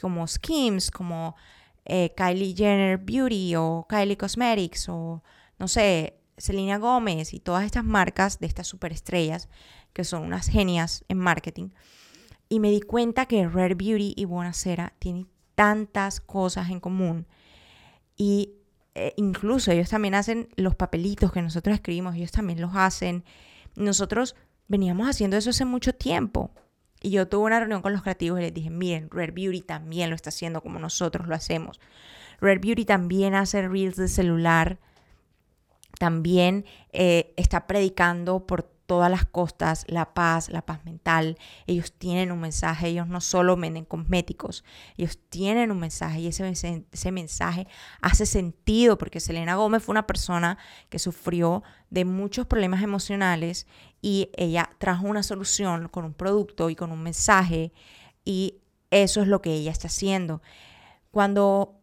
como 0.00 0.26
Skims, 0.26 0.90
como 0.90 1.37
eh, 1.85 2.12
Kylie 2.17 2.55
Jenner 2.57 2.99
Beauty 2.99 3.55
o 3.57 3.87
Kylie 3.88 4.17
Cosmetics 4.17 4.88
o 4.88 5.23
no 5.59 5.69
sé, 5.69 6.19
Selena 6.37 6.78
Gómez 6.78 7.35
y 7.35 7.40
todas 7.40 7.64
estas 7.64 7.85
marcas 7.85 8.38
de 8.40 8.47
estas 8.47 8.67
superestrellas 8.67 9.49
que 9.93 10.05
son 10.05 10.25
unas 10.25 10.49
genias 10.49 11.05
en 11.09 11.19
marketing. 11.19 11.71
Y 12.49 12.61
me 12.61 12.71
di 12.71 12.81
cuenta 12.81 13.26
que 13.26 13.49
Rare 13.49 13.75
Beauty 13.75 14.14
y 14.17 14.25
Bonacera 14.25 14.95
tienen 14.99 15.28
tantas 15.55 16.21
cosas 16.21 16.71
en 16.71 16.81
común. 16.81 17.26
Y 18.17 18.58
eh, 18.95 19.12
incluso 19.16 19.71
ellos 19.71 19.90
también 19.90 20.14
hacen 20.14 20.49
los 20.57 20.75
papelitos 20.75 21.33
que 21.33 21.42
nosotros 21.42 21.75
escribimos, 21.75 22.16
ellos 22.16 22.33
también 22.33 22.61
los 22.61 22.73
hacen. 22.75 23.25
Nosotros 23.76 24.35
veníamos 24.66 25.09
haciendo 25.09 25.37
eso 25.37 25.50
hace 25.50 25.64
mucho 25.64 25.95
tiempo. 25.95 26.50
Y 27.00 27.11
yo 27.11 27.28
tuve 27.28 27.47
una 27.47 27.61
reunión 27.61 27.80
con 27.80 27.92
los 27.92 28.02
creativos 28.02 28.40
y 28.40 28.42
les 28.42 28.54
dije, 28.54 28.71
miren, 28.71 29.09
Rare 29.11 29.30
Beauty 29.30 29.62
también 29.62 30.11
lo 30.11 30.16
está 30.16 30.30
haciendo 30.30 30.62
como 30.62 30.78
nosotros 30.78 31.28
lo 31.28 31.35
hacemos. 31.35 31.80
Rare 32.40 32.59
Beauty 32.59 32.85
también 32.85 33.35
hace 33.35 33.66
reels 33.68 33.97
de 33.97 34.09
celular, 34.09 34.78
también 35.99 36.64
eh, 36.92 37.33
está 37.37 37.66
predicando 37.66 38.47
por 38.47 38.71
todas 38.88 39.11
las 39.11 39.26
costas, 39.26 39.85
la 39.87 40.14
paz, 40.14 40.49
la 40.49 40.62
paz 40.62 40.83
mental. 40.87 41.37
Ellos 41.66 41.92
tienen 41.92 42.33
un 42.33 42.40
mensaje, 42.40 42.88
ellos 42.88 43.07
no 43.07 43.21
solo 43.21 43.54
venden 43.54 43.85
cosméticos, 43.85 44.64
ellos 44.97 45.18
tienen 45.28 45.71
un 45.71 45.78
mensaje 45.78 46.21
y 46.21 46.26
ese, 46.26 47.12
mensaje 47.12 47.68
hace 48.00 48.25
sentido 48.25 48.97
porque 48.97 49.21
Selena 49.21 49.57
Gómez 49.57 49.83
fue 49.83 49.92
una 49.92 50.07
persona 50.07 50.57
que 50.88 50.99
sufrió 50.99 51.62
de 51.90 52.07
muchos 52.07 52.47
problemas 52.47 52.83
emocionales 52.83 53.66
y 54.00 54.30
ella 54.35 54.71
trajo 54.78 55.07
una 55.07 55.23
solución 55.23 55.88
con 55.88 56.07
un 56.07 56.14
producto 56.14 56.71
y 56.71 56.75
con 56.75 56.90
un 56.90 57.02
mensaje 57.02 57.75
y 58.25 58.54
eso 58.90 59.21
es 59.21 59.28
lo 59.28 59.42
que 59.42 59.52
ella 59.52 59.71
está 59.71 59.88
haciendo. 59.88 60.40
Cuando 61.11 61.78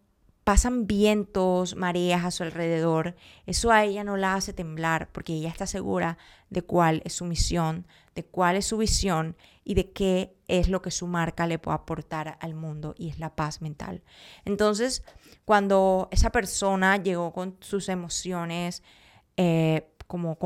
pasan 0.45 0.85
vientos, 0.85 1.75
mareas 1.75 2.23
a 2.23 2.29
su 2.29 2.43
alrededor, 2.43 3.15
eso 3.47 3.71
a 3.71 3.83
ella 3.83 4.03
no 4.03 4.15
la 4.15 4.35
hace 4.35 4.53
temblar 4.53 5.09
porque 5.11 5.33
ella 5.33 5.49
está 5.49 5.65
segura 5.65 6.19
de 6.55 6.61
cuál 6.61 7.01
es 7.03 7.11
su 7.11 7.25
misión, 7.25 7.85
de 8.15 8.23
cuál 8.23 8.55
es 8.55 8.65
su 8.65 8.77
visión 8.77 9.35
y 9.65 9.73
de 9.73 9.91
qué 9.91 10.33
es 10.47 10.69
lo 10.69 10.81
que 10.81 10.89
su 10.89 11.05
marca 11.05 11.47
le 11.47 11.59
puede 11.59 11.75
aportar 11.75 12.37
al 12.39 12.55
mundo 12.55 12.95
y 12.97 13.09
es 13.09 13.19
la 13.19 13.35
paz 13.35 13.61
mental. 13.61 14.03
Entonces, 14.45 15.03
cuando 15.43 16.07
esa 16.11 16.29
persona 16.29 16.95
llegó 16.95 17.33
con 17.33 17.57
sus 17.59 17.89
emociones 17.89 18.83
eh, 19.35 19.91
como, 20.07 20.37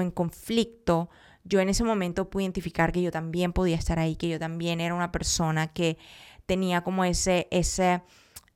en 0.00 0.10
conflicto, 0.10 1.10
yo 1.44 1.60
en 1.60 1.68
ese 1.68 1.84
momento 1.84 2.30
pude 2.30 2.44
identificar 2.44 2.90
que 2.90 3.02
yo 3.02 3.10
también 3.10 3.52
podía 3.52 3.76
estar 3.76 3.98
ahí, 3.98 4.16
que 4.16 4.30
yo 4.30 4.38
también 4.38 4.80
era 4.80 4.94
una 4.94 5.12
persona 5.12 5.74
que 5.74 5.98
tenía 6.46 6.82
como 6.82 7.04
ese, 7.04 7.48
ese 7.50 8.00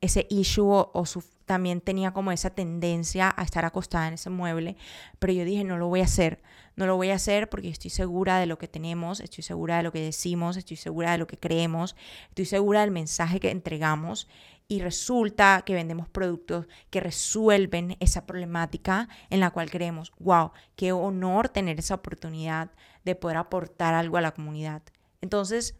ese 0.00 0.26
issue 0.30 0.66
o, 0.70 1.04
también 1.47 1.81
tenía 1.81 2.12
como 2.12 2.33
esa 2.33 2.50
tendencia 2.50 3.33
a 3.37 3.43
estar 3.43 3.65
acostada 3.65 4.09
en 4.09 4.15
ese 4.15 4.31
mueble, 4.31 4.76
pero 5.19 5.33
yo 5.33 5.45
dije, 5.45 5.65
no 5.65 5.79
lo 5.79 5.88
voy 5.88 6.00
a 6.00 6.05
hacer, 6.05 6.43
no 6.75 6.87
lo 6.87 6.97
voy 6.97 7.11
a 7.11 7.15
hacer 7.15 7.49
porque 7.49 7.69
estoy 7.69 7.91
segura 7.91 8.38
de 8.38 8.47
lo 8.47 8.59
que 8.59 8.69
tenemos, 8.69 9.21
estoy 9.21 9.43
segura 9.43 9.79
de 9.79 9.85
lo 9.85 9.93
que 9.93 10.03
decimos, 10.03 10.57
estoy 10.57 10.76
segura 10.76 11.12
de 11.12 11.19
lo 11.19 11.26
que 11.26 11.38
creemos, 11.38 11.97
estoy 12.29 12.45
segura 12.45 12.83
del 12.83 12.91
mensaje 12.91 13.41
que 13.41 13.50
entregamos 13.50 14.29
y 14.69 14.81
resulta 14.81 15.62
que 15.65 15.75
vendemos 15.75 16.09
productos 16.09 16.67
que 16.91 17.00
resuelven 17.00 17.97
esa 18.00 18.26
problemática 18.26 19.09
en 19.31 19.41
la 19.41 19.50
cual 19.50 19.71
creemos, 19.71 20.12
wow, 20.19 20.50
qué 20.75 20.93
honor 20.93 21.49
tener 21.49 21.79
esa 21.79 21.95
oportunidad 21.95 22.71
de 23.05 23.15
poder 23.15 23.37
aportar 23.37 23.95
algo 23.95 24.17
a 24.17 24.21
la 24.21 24.35
comunidad. 24.35 24.83
Entonces, 25.21 25.76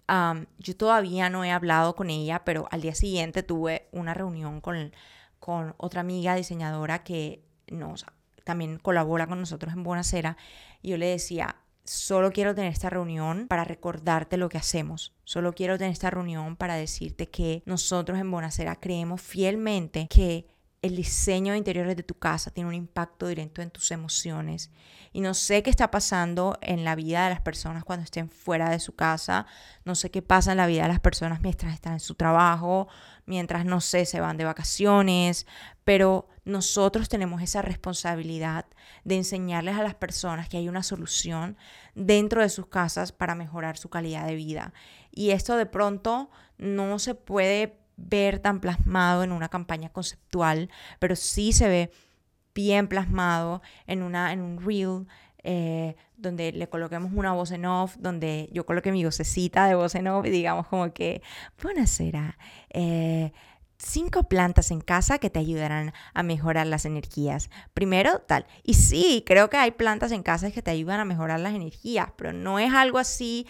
yo 0.59 0.77
todavía 0.77 1.29
no 1.29 1.45
he 1.45 1.51
hablado 1.51 1.95
con 1.95 2.11
ella, 2.11 2.45
pero 2.45 2.69
al 2.71 2.81
día 2.81 2.95
siguiente 2.95 3.43
tuve 3.43 3.89
una 3.93 4.15
reunión 4.15 4.61
con, 4.61 4.93
con 5.39 5.75
otra 5.79 6.01
amiga 6.01 6.35
diseñadora 6.35 7.03
que 7.05 7.45
nos 7.69 8.07
también 8.45 8.79
colabora 8.79 9.27
con 9.27 9.41
nosotros 9.41 9.75
en 9.75 9.83
Bonacera. 9.83 10.37
Y 10.81 10.91
yo 10.91 10.99
le 10.99 11.07
decía, 11.07 11.57
solo 11.85 12.33
quiero 12.33 12.55
tener 12.55 12.73
esta 12.73 12.91
reunión 12.91 13.49
para 13.49 13.65
recordarte 13.65 14.37
lo 14.37 14.49
que 14.49 14.59
hacemos. 14.59 15.15
Solo 15.25 15.53
quiero 15.53 15.77
tener 15.79 15.93
esta 15.93 16.11
reunión 16.11 16.57
para 16.57 16.77
decirte 16.77 17.27
que 17.27 17.63
nosotros 17.67 18.19
en 18.19 18.31
Bonacera 18.31 18.77
creemos 18.77 19.21
fielmente 19.21 20.07
que 20.09 20.47
el 20.83 20.95
diseño 20.95 21.53
de 21.53 21.59
interiores 21.59 21.97
de 21.97 22.03
tu 22.03 22.15
casa 22.15 22.51
tiene 22.51 22.69
un 22.69 22.75
impacto 22.75 23.27
directo 23.27 23.63
en 23.63 23.71
tus 23.71 23.91
emociones. 23.91 24.71
Y 25.13 25.21
no 25.21 25.35
sé 25.35 25.63
qué 25.63 25.71
está 25.71 25.91
pasando 25.91 26.59
en 26.61 26.85
la 26.85 26.95
vida 26.95 27.25
de 27.25 27.31
las 27.31 27.41
personas 27.41 27.85
cuando 27.85 28.05
estén 28.05 28.31
fuera 28.31 28.71
de 28.71 28.79
su 28.79 28.95
casa. 28.95 29.47
No 29.85 29.95
sé 29.95 30.11
qué 30.11 30.23
pasa 30.23 30.53
en 30.53 30.59
la 30.59 30.67
vida 30.67 30.83
de 30.83 30.89
las 30.89 31.01
personas 31.01 31.41
mientras 31.41 31.75
están 31.75 31.95
en 31.95 32.01
su 32.01 32.15
trabajo, 32.15 32.89
mientras, 33.27 33.65
no 33.65 33.81
sé, 33.81 34.07
se 34.07 34.21
van 34.21 34.37
de 34.37 34.45
vacaciones. 34.45 35.47
Pero 35.85 36.29
nosotros 36.45 37.09
tenemos 37.09 37.43
esa 37.43 37.63
responsabilidad 37.63 38.67
de 39.05 39.17
enseñarles 39.17 39.77
a 39.77 39.83
las 39.83 39.95
personas 39.95 40.49
que 40.49 40.57
hay 40.57 40.69
una 40.69 40.83
solución 40.83 41.57
dentro 41.95 42.41
de 42.41 42.49
sus 42.49 42.67
casas 42.67 43.13
para 43.13 43.35
mejorar 43.35 43.77
su 43.77 43.89
calidad 43.89 44.27
de 44.27 44.37
vida. 44.37 44.73
Y 45.11 45.31
esto 45.31 45.57
de 45.57 45.67
pronto 45.67 46.31
no 46.59 46.99
se 46.99 47.15
puede 47.15 47.79
ver 47.97 48.39
tan 48.39 48.61
plasmado 48.61 49.25
en 49.25 49.33
una 49.33 49.49
campaña 49.49 49.89
conceptual, 49.91 50.71
pero 50.99 51.17
sí 51.17 51.53
se 51.53 51.69
ve 51.69 51.91
bien 52.55 52.89
plasmado 52.89 53.63
en, 53.87 54.03
una, 54.03 54.33
en 54.33 54.41
un 54.41 54.61
reel 54.65 55.07
eh, 55.49 55.95
donde 56.17 56.51
le 56.51 56.69
coloquemos 56.69 57.13
una 57.15 57.33
voz 57.33 57.53
en 57.53 57.67
off, 57.67 57.95
donde 58.01 58.49
yo 58.53 58.67
coloque 58.67 58.91
mi 58.91 59.05
vocecita 59.05 59.69
de 59.69 59.77
voz 59.77 59.95
en 59.95 60.09
off 60.09 60.27
y 60.27 60.31
digamos 60.31 60.67
como 60.67 60.93
que, 60.93 61.23
buenasera, 61.63 62.37
eh, 62.71 63.33
cinco 63.79 64.25
plantas 64.25 64.73
en 64.73 64.81
casa 64.81 65.19
que 65.21 65.31
te 65.31 65.39
ayudarán 65.39 65.93
a 66.15 66.25
mejorar 66.25 66.67
las 66.67 66.85
energías. 66.85 67.49
Primero, 67.75 68.19
tal. 68.27 68.47
Y 68.65 68.75
sí, 68.75 69.23
creo 69.25 69.49
que 69.49 69.57
hay 69.57 69.71
plantas 69.71 70.11
en 70.11 70.25
casa 70.25 70.51
que 70.51 70.63
te 70.63 70.73
ayudan 70.73 70.99
a 70.99 71.05
mejorar 71.05 71.39
las 71.39 71.55
energías, 71.55 72.09
pero 72.17 72.33
no 72.33 72.59
es 72.59 72.75
algo 72.75 72.99
así 72.99 73.47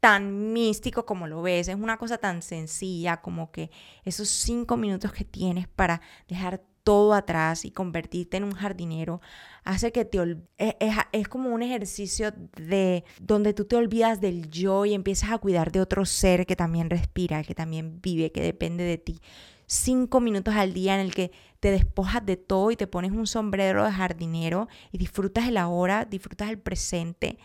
tan 0.00 0.52
místico 0.52 1.06
como 1.06 1.26
lo 1.26 1.40
ves, 1.40 1.68
es 1.68 1.76
una 1.76 1.96
cosa 1.96 2.18
tan 2.18 2.42
sencilla 2.42 3.22
como 3.22 3.50
que 3.50 3.70
esos 4.04 4.28
cinco 4.28 4.76
minutos 4.76 5.12
que 5.12 5.24
tienes 5.24 5.66
para 5.66 6.02
dejar 6.28 6.62
todo 6.86 7.14
atrás 7.14 7.64
y 7.64 7.72
convertirte 7.72 8.36
en 8.36 8.44
un 8.44 8.52
jardinero 8.52 9.20
hace 9.64 9.90
que 9.90 10.04
te 10.04 10.18
es, 10.56 10.74
es, 11.10 11.26
como 11.26 11.52
un 11.52 11.64
ejercicio 11.64 12.32
de 12.56 13.02
donde 13.20 13.54
tú 13.54 13.64
te 13.64 13.74
olvidas 13.74 14.20
del 14.20 14.48
yo 14.50 14.84
y 14.84 14.94
empiezas 14.94 15.32
a 15.32 15.38
cuidar 15.38 15.72
de 15.72 15.80
otro 15.80 16.04
ser 16.04 16.46
que 16.46 16.54
también 16.54 16.88
respira, 16.88 17.42
que 17.42 17.56
también 17.56 18.00
vive, 18.00 18.30
que 18.30 18.40
depende 18.40 18.84
de 18.84 18.98
ti. 18.98 19.20
Cinco 19.66 20.20
minutos 20.20 20.54
al 20.54 20.74
día 20.74 20.94
en 20.94 21.00
el 21.00 21.12
que 21.12 21.32
te 21.58 21.72
despojas 21.72 22.24
de 22.24 22.36
todo 22.36 22.70
y 22.70 22.76
te 22.76 22.86
pones 22.86 23.10
un 23.10 23.26
sombrero 23.26 23.84
de 23.84 23.90
jardinero 23.90 24.68
y 24.92 24.98
disfrutas 24.98 25.48
el 25.48 25.56
ahora, 25.56 26.04
disfrutas 26.04 26.50
el 26.50 26.60
presente 26.60 27.36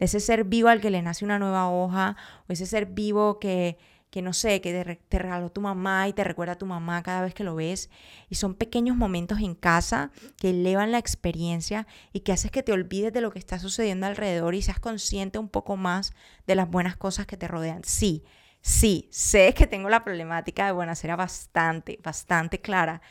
de 0.00 0.06
ese 0.06 0.18
ser 0.18 0.42
vivo 0.42 0.70
al 0.70 0.80
que 0.80 0.90
le 0.90 1.02
nace 1.02 1.24
una 1.24 1.38
nueva 1.38 1.70
hoja, 1.70 2.16
o 2.48 2.52
ese 2.52 2.66
ser 2.66 2.86
vivo 2.86 3.38
que, 3.38 3.78
que 4.10 4.22
no 4.22 4.32
sé, 4.32 4.60
que 4.60 4.98
te, 5.08 5.18
regaló 5.18 5.50
tu 5.50 5.60
mamá 5.60 6.08
y 6.08 6.12
te 6.12 6.24
recuerda 6.24 6.54
a 6.54 6.58
tu 6.58 6.66
mamá 6.66 7.02
cada 7.02 7.22
vez 7.22 7.34
que 7.34 7.44
lo 7.44 7.54
ves. 7.54 7.90
Y 8.30 8.36
son 8.36 8.54
pequeños 8.54 8.96
momentos 8.96 9.40
en 9.40 9.54
casa 9.54 10.10
que 10.36 10.50
elevan 10.50 10.92
la 10.92 10.98
experiencia 10.98 11.86
y 12.12 12.20
que 12.20 12.32
haces 12.32 12.50
que 12.50 12.62
te 12.62 12.72
olvides 12.72 13.12
de 13.12 13.20
lo 13.20 13.30
que 13.30 13.38
está 13.38 13.58
sucediendo 13.58 14.06
alrededor 14.06 14.54
y 14.54 14.62
seas 14.62 14.80
consciente 14.80 15.38
un 15.38 15.48
poco 15.48 15.76
más 15.76 16.12
de 16.46 16.54
las 16.54 16.70
buenas 16.70 16.96
cosas 16.96 17.26
que 17.26 17.36
te 17.36 17.48
rodean. 17.48 17.82
Sí, 17.84 18.24
sí, 18.60 19.08
sé 19.10 19.52
que 19.54 19.66
tengo 19.66 19.88
la 19.90 20.04
problemática 20.04 20.66
de 20.66 20.72
buena 20.72 20.94
era 21.02 21.16
bastante, 21.16 21.98
bastante 22.02 22.60
clara. 22.60 23.02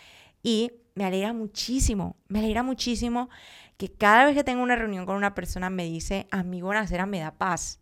Y 0.42 0.72
me 0.96 1.06
alegra 1.06 1.32
muchísimo, 1.34 2.18
me 2.28 2.40
alegra 2.40 2.64
muchísimo 2.64 3.30
que 3.78 3.92
cada 3.92 4.26
vez 4.26 4.36
que 4.36 4.44
tengo 4.44 4.64
una 4.64 4.76
reunión 4.76 5.06
con 5.06 5.16
una 5.16 5.36
persona 5.36 5.70
me 5.70 5.86
dice, 5.86 6.28
amigo, 6.32 6.74
nacera 6.74 7.06
me 7.06 7.20
da 7.20 7.32
paz. 7.38 7.80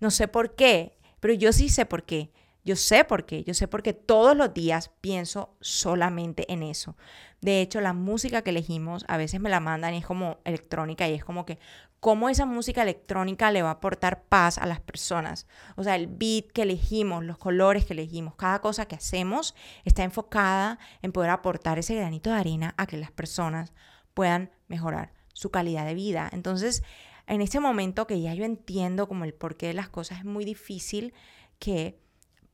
No 0.00 0.10
sé 0.10 0.28
por 0.28 0.54
qué, 0.54 0.97
pero 1.20 1.34
yo 1.34 1.52
sí 1.52 1.68
sé 1.68 1.86
por 1.86 2.04
qué. 2.04 2.30
Yo 2.64 2.76
sé 2.76 3.04
por 3.04 3.24
qué, 3.24 3.44
yo 3.44 3.54
sé 3.54 3.66
porque 3.66 3.94
todos 3.94 4.36
los 4.36 4.52
días 4.52 4.90
pienso 5.00 5.56
solamente 5.60 6.52
en 6.52 6.62
eso. 6.62 6.96
De 7.40 7.62
hecho, 7.62 7.80
la 7.80 7.94
música 7.94 8.42
que 8.42 8.50
elegimos 8.50 9.06
a 9.08 9.16
veces 9.16 9.40
me 9.40 9.48
la 9.48 9.58
mandan 9.58 9.94
y 9.94 9.98
es 9.98 10.06
como 10.06 10.38
electrónica 10.44 11.08
y 11.08 11.14
es 11.14 11.24
como 11.24 11.46
que 11.46 11.58
cómo 12.00 12.28
esa 12.28 12.46
música 12.46 12.82
electrónica 12.82 13.50
le 13.50 13.62
va 13.62 13.70
a 13.70 13.72
aportar 13.72 14.24
paz 14.24 14.58
a 14.58 14.66
las 14.66 14.80
personas. 14.80 15.46
O 15.76 15.84
sea, 15.84 15.96
el 15.96 16.08
beat 16.08 16.52
que 16.52 16.62
elegimos, 16.62 17.24
los 17.24 17.38
colores 17.38 17.84
que 17.84 17.94
elegimos, 17.94 18.34
cada 18.34 18.60
cosa 18.60 18.86
que 18.86 18.96
hacemos 18.96 19.54
está 19.84 20.02
enfocada 20.02 20.78
en 21.00 21.12
poder 21.12 21.30
aportar 21.30 21.78
ese 21.78 21.94
granito 21.94 22.30
de 22.30 22.36
arena 22.36 22.74
a 22.76 22.86
que 22.86 22.96
las 22.96 23.10
personas 23.10 23.72
puedan 24.14 24.50
mejorar 24.68 25.12
su 25.32 25.50
calidad 25.50 25.86
de 25.86 25.94
vida. 25.94 26.28
Entonces, 26.32 26.82
en 27.28 27.40
este 27.40 27.60
momento 27.60 28.06
que 28.06 28.20
ya 28.20 28.34
yo 28.34 28.44
entiendo 28.44 29.06
como 29.06 29.24
el 29.24 29.34
porqué 29.34 29.68
de 29.68 29.74
las 29.74 29.88
cosas, 29.88 30.18
es 30.18 30.24
muy 30.24 30.44
difícil 30.44 31.12
que 31.58 32.00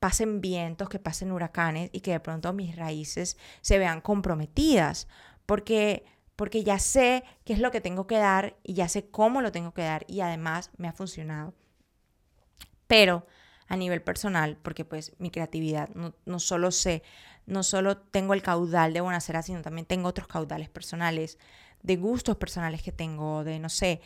pasen 0.00 0.40
vientos, 0.40 0.88
que 0.88 0.98
pasen 0.98 1.32
huracanes 1.32 1.90
y 1.92 2.00
que 2.00 2.10
de 2.10 2.20
pronto 2.20 2.52
mis 2.52 2.76
raíces 2.76 3.38
se 3.62 3.78
vean 3.78 4.00
comprometidas, 4.00 5.08
porque 5.46 6.04
porque 6.37 6.64
ya 6.64 6.78
sé 6.78 7.24
qué 7.44 7.52
es 7.52 7.60
lo 7.60 7.70
que 7.70 7.80
tengo 7.80 8.06
que 8.06 8.16
dar 8.16 8.56
y 8.64 8.74
ya 8.74 8.88
sé 8.88 9.08
cómo 9.08 9.40
lo 9.40 9.52
tengo 9.52 9.72
que 9.72 9.82
dar 9.82 10.04
y 10.08 10.20
además 10.20 10.70
me 10.76 10.88
ha 10.88 10.92
funcionado. 10.92 11.54
Pero 12.87 13.26
a 13.68 13.76
nivel 13.76 14.02
personal, 14.02 14.58
porque 14.60 14.84
pues 14.84 15.12
mi 15.18 15.30
creatividad 15.30 15.88
no, 15.90 16.14
no 16.26 16.40
solo 16.40 16.70
sé, 16.70 17.02
no 17.46 17.62
solo 17.62 17.98
tengo 17.98 18.34
el 18.34 18.42
caudal 18.42 18.92
de 18.92 19.00
Bonacera, 19.00 19.42
sino 19.42 19.62
también 19.62 19.87
tengo 19.87 20.08
otros 20.08 20.26
caudales 20.26 20.68
personales 20.68 21.38
de 21.82 21.96
gustos 21.96 22.37
personales 22.37 22.82
que 22.82 22.92
tengo, 22.92 23.44
de 23.44 23.58
no 23.58 23.68
sé. 23.68 24.00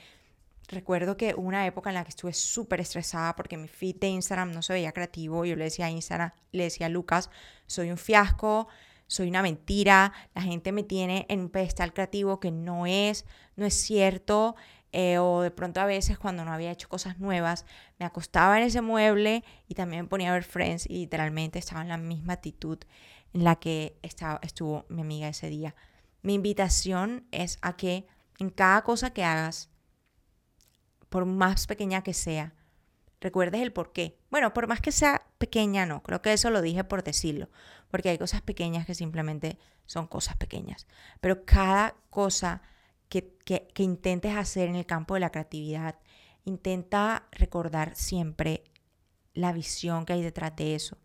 Recuerdo 0.68 1.16
que 1.16 1.34
una 1.34 1.66
época 1.66 1.88
en 1.88 1.94
la 1.94 2.04
que 2.04 2.10
estuve 2.10 2.34
súper 2.34 2.80
estresada 2.80 3.34
porque 3.34 3.56
mi 3.56 3.68
feed 3.68 3.96
de 3.96 4.08
Instagram 4.08 4.52
no 4.52 4.60
se 4.60 4.74
veía 4.74 4.92
creativo. 4.92 5.46
Yo 5.46 5.56
le 5.56 5.64
decía 5.64 5.86
a 5.86 5.90
Instagram, 5.90 6.32
le 6.52 6.64
decía 6.64 6.86
a 6.86 6.90
Lucas, 6.90 7.30
soy 7.66 7.90
un 7.90 7.96
fiasco, 7.96 8.68
soy 9.06 9.28
una 9.28 9.40
mentira, 9.40 10.12
la 10.34 10.42
gente 10.42 10.70
me 10.72 10.82
tiene 10.82 11.24
en 11.30 11.40
un 11.40 11.48
pedestal 11.48 11.94
creativo 11.94 12.38
que 12.38 12.50
no 12.50 12.86
es, 12.86 13.24
no 13.56 13.64
es 13.64 13.74
cierto. 13.74 14.56
Eh, 14.92 15.18
o 15.18 15.42
de 15.42 15.50
pronto 15.50 15.80
a 15.80 15.86
veces 15.86 16.18
cuando 16.18 16.44
no 16.44 16.52
había 16.52 16.70
hecho 16.70 16.88
cosas 16.88 17.18
nuevas, 17.18 17.64
me 17.98 18.06
acostaba 18.06 18.58
en 18.58 18.64
ese 18.64 18.80
mueble 18.80 19.44
y 19.68 19.74
también 19.74 20.02
me 20.02 20.08
ponía 20.08 20.30
a 20.30 20.34
ver 20.34 20.44
Friends 20.44 20.86
y 20.86 21.00
literalmente 21.00 21.58
estaba 21.58 21.82
en 21.82 21.88
la 21.88 21.98
misma 21.98 22.34
actitud 22.34 22.78
en 23.34 23.44
la 23.44 23.56
que 23.56 23.98
estaba, 24.02 24.38
estuvo 24.42 24.86
mi 24.88 25.02
amiga 25.02 25.28
ese 25.28 25.48
día. 25.48 25.74
Mi 26.22 26.34
invitación 26.34 27.26
es 27.32 27.58
a 27.62 27.76
que 27.76 28.06
en 28.38 28.50
cada 28.50 28.82
cosa 28.82 29.10
que 29.10 29.24
hagas, 29.24 29.70
por 31.08 31.24
más 31.24 31.66
pequeña 31.66 32.02
que 32.02 32.14
sea, 32.14 32.54
recuerdes 33.20 33.62
el 33.62 33.72
por 33.72 33.92
qué. 33.92 34.18
Bueno, 34.30 34.52
por 34.54 34.66
más 34.66 34.80
que 34.80 34.92
sea 34.92 35.26
pequeña, 35.38 35.86
no, 35.86 36.02
creo 36.02 36.22
que 36.22 36.32
eso 36.32 36.50
lo 36.50 36.62
dije 36.62 36.84
por 36.84 37.02
decirlo, 37.02 37.48
porque 37.90 38.10
hay 38.10 38.18
cosas 38.18 38.42
pequeñas 38.42 38.86
que 38.86 38.94
simplemente 38.94 39.58
son 39.86 40.06
cosas 40.06 40.36
pequeñas. 40.36 40.86
Pero 41.20 41.44
cada 41.44 41.96
cosa 42.10 42.62
que, 43.08 43.36
que, 43.44 43.68
que 43.74 43.82
intentes 43.82 44.36
hacer 44.36 44.68
en 44.68 44.76
el 44.76 44.86
campo 44.86 45.14
de 45.14 45.20
la 45.20 45.30
creatividad, 45.30 45.96
intenta 46.44 47.26
recordar 47.32 47.94
siempre 47.94 48.64
la 49.34 49.52
visión 49.52 50.04
que 50.04 50.14
hay 50.14 50.22
detrás 50.22 50.54
de 50.56 50.74
eso. 50.74 50.98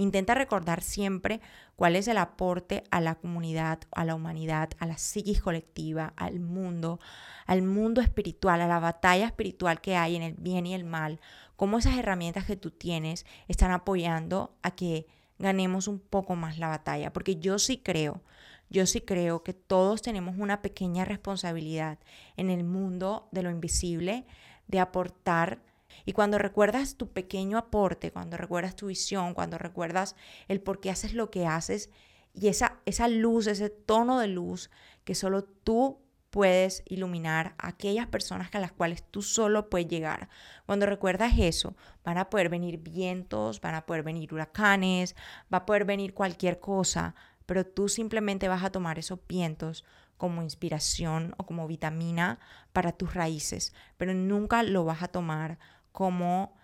Intenta 0.00 0.32
recordar 0.32 0.80
siempre 0.82 1.42
cuál 1.76 1.94
es 1.94 2.08
el 2.08 2.16
aporte 2.16 2.84
a 2.90 3.02
la 3.02 3.16
comunidad, 3.16 3.80
a 3.92 4.06
la 4.06 4.14
humanidad, 4.14 4.70
a 4.78 4.86
la 4.86 4.96
psiquis 4.96 5.42
colectiva, 5.42 6.14
al 6.16 6.40
mundo, 6.40 7.00
al 7.44 7.60
mundo 7.60 8.00
espiritual, 8.00 8.62
a 8.62 8.66
la 8.66 8.78
batalla 8.78 9.26
espiritual 9.26 9.82
que 9.82 9.96
hay 9.96 10.16
en 10.16 10.22
el 10.22 10.36
bien 10.38 10.64
y 10.64 10.72
el 10.72 10.84
mal, 10.84 11.20
cómo 11.54 11.76
esas 11.76 11.98
herramientas 11.98 12.46
que 12.46 12.56
tú 12.56 12.70
tienes 12.70 13.26
están 13.46 13.72
apoyando 13.72 14.54
a 14.62 14.70
que 14.70 15.06
ganemos 15.38 15.86
un 15.86 15.98
poco 15.98 16.34
más 16.34 16.56
la 16.56 16.68
batalla, 16.68 17.12
porque 17.12 17.36
yo 17.36 17.58
sí 17.58 17.76
creo, 17.76 18.22
yo 18.70 18.86
sí 18.86 19.02
creo 19.02 19.42
que 19.42 19.52
todos 19.52 20.00
tenemos 20.00 20.38
una 20.38 20.62
pequeña 20.62 21.04
responsabilidad 21.04 21.98
en 22.38 22.48
el 22.48 22.64
mundo 22.64 23.28
de 23.32 23.42
lo 23.42 23.50
invisible 23.50 24.24
de 24.66 24.80
aportar 24.80 25.60
y 26.04 26.12
cuando 26.12 26.38
recuerdas 26.38 26.96
tu 26.96 27.08
pequeño 27.08 27.58
aporte, 27.58 28.12
cuando 28.12 28.36
recuerdas 28.36 28.76
tu 28.76 28.86
visión, 28.86 29.34
cuando 29.34 29.58
recuerdas 29.58 30.16
el 30.48 30.60
por 30.60 30.80
qué 30.80 30.90
haces 30.90 31.14
lo 31.14 31.30
que 31.30 31.46
haces 31.46 31.90
y 32.32 32.48
esa, 32.48 32.78
esa 32.86 33.08
luz, 33.08 33.46
ese 33.46 33.70
tono 33.70 34.20
de 34.20 34.28
luz 34.28 34.70
que 35.04 35.14
solo 35.14 35.44
tú 35.44 36.00
puedes 36.30 36.82
iluminar 36.86 37.54
a 37.58 37.68
aquellas 37.68 38.06
personas 38.06 38.48
a 38.52 38.60
las 38.60 38.72
cuales 38.72 39.02
tú 39.02 39.20
solo 39.20 39.68
puedes 39.68 39.88
llegar. 39.88 40.28
Cuando 40.64 40.86
recuerdas 40.86 41.32
eso, 41.36 41.76
van 42.04 42.18
a 42.18 42.30
poder 42.30 42.48
venir 42.48 42.78
vientos, 42.78 43.60
van 43.60 43.74
a 43.74 43.84
poder 43.84 44.04
venir 44.04 44.32
huracanes, 44.32 45.16
va 45.52 45.58
a 45.58 45.66
poder 45.66 45.84
venir 45.84 46.14
cualquier 46.14 46.60
cosa, 46.60 47.14
pero 47.46 47.66
tú 47.66 47.88
simplemente 47.88 48.46
vas 48.46 48.62
a 48.62 48.70
tomar 48.70 48.98
esos 48.98 49.18
vientos 49.28 49.84
como 50.16 50.42
inspiración 50.42 51.34
o 51.38 51.46
como 51.46 51.66
vitamina 51.66 52.38
para 52.72 52.92
tus 52.92 53.14
raíces, 53.14 53.74
pero 53.96 54.14
nunca 54.14 54.62
lo 54.62 54.84
vas 54.84 55.02
a 55.02 55.08
tomar 55.08 55.58
como 55.92 56.54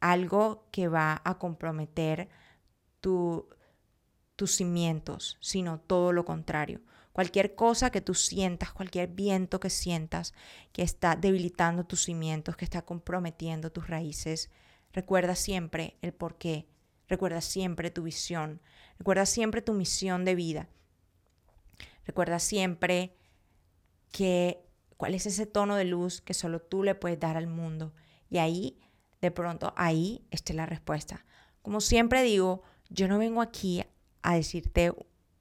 algo 0.00 0.66
que 0.70 0.88
va 0.88 1.20
a 1.24 1.38
comprometer 1.38 2.28
tus 3.00 3.46
cimientos, 4.46 5.38
sino 5.40 5.80
todo 5.80 6.12
lo 6.12 6.24
contrario. 6.24 6.80
Cualquier 7.12 7.54
cosa 7.54 7.90
que 7.90 8.00
tú 8.00 8.14
sientas, 8.14 8.72
cualquier 8.72 9.08
viento 9.08 9.60
que 9.60 9.68
sientas 9.68 10.32
que 10.72 10.82
está 10.82 11.16
debilitando 11.16 11.84
tus 11.84 12.04
cimientos, 12.04 12.56
que 12.56 12.64
está 12.64 12.82
comprometiendo 12.82 13.70
tus 13.72 13.88
raíces, 13.88 14.50
recuerda 14.92 15.34
siempre 15.34 15.96
el 16.02 16.12
porqué, 16.12 16.68
recuerda 17.08 17.40
siempre 17.40 17.90
tu 17.90 18.04
visión, 18.04 18.60
recuerda 18.98 19.26
siempre 19.26 19.60
tu 19.60 19.74
misión 19.74 20.24
de 20.24 20.34
vida. 20.34 20.68
Recuerda 22.06 22.38
siempre 22.38 23.14
que 24.10 24.64
cuál 24.96 25.14
es 25.14 25.26
ese 25.26 25.46
tono 25.46 25.76
de 25.76 25.84
luz 25.84 26.20
que 26.20 26.34
solo 26.34 26.60
tú 26.60 26.82
le 26.82 26.94
puedes 26.94 27.20
dar 27.20 27.36
al 27.36 27.46
mundo. 27.46 27.92
Y 28.30 28.38
ahí, 28.38 28.80
de 29.20 29.30
pronto, 29.30 29.74
ahí 29.76 30.24
está 30.30 30.54
la 30.54 30.66
respuesta. 30.66 31.24
Como 31.62 31.80
siempre 31.80 32.22
digo, 32.22 32.62
yo 32.88 33.08
no 33.08 33.18
vengo 33.18 33.42
aquí 33.42 33.84
a 34.22 34.34
decirte 34.34 34.94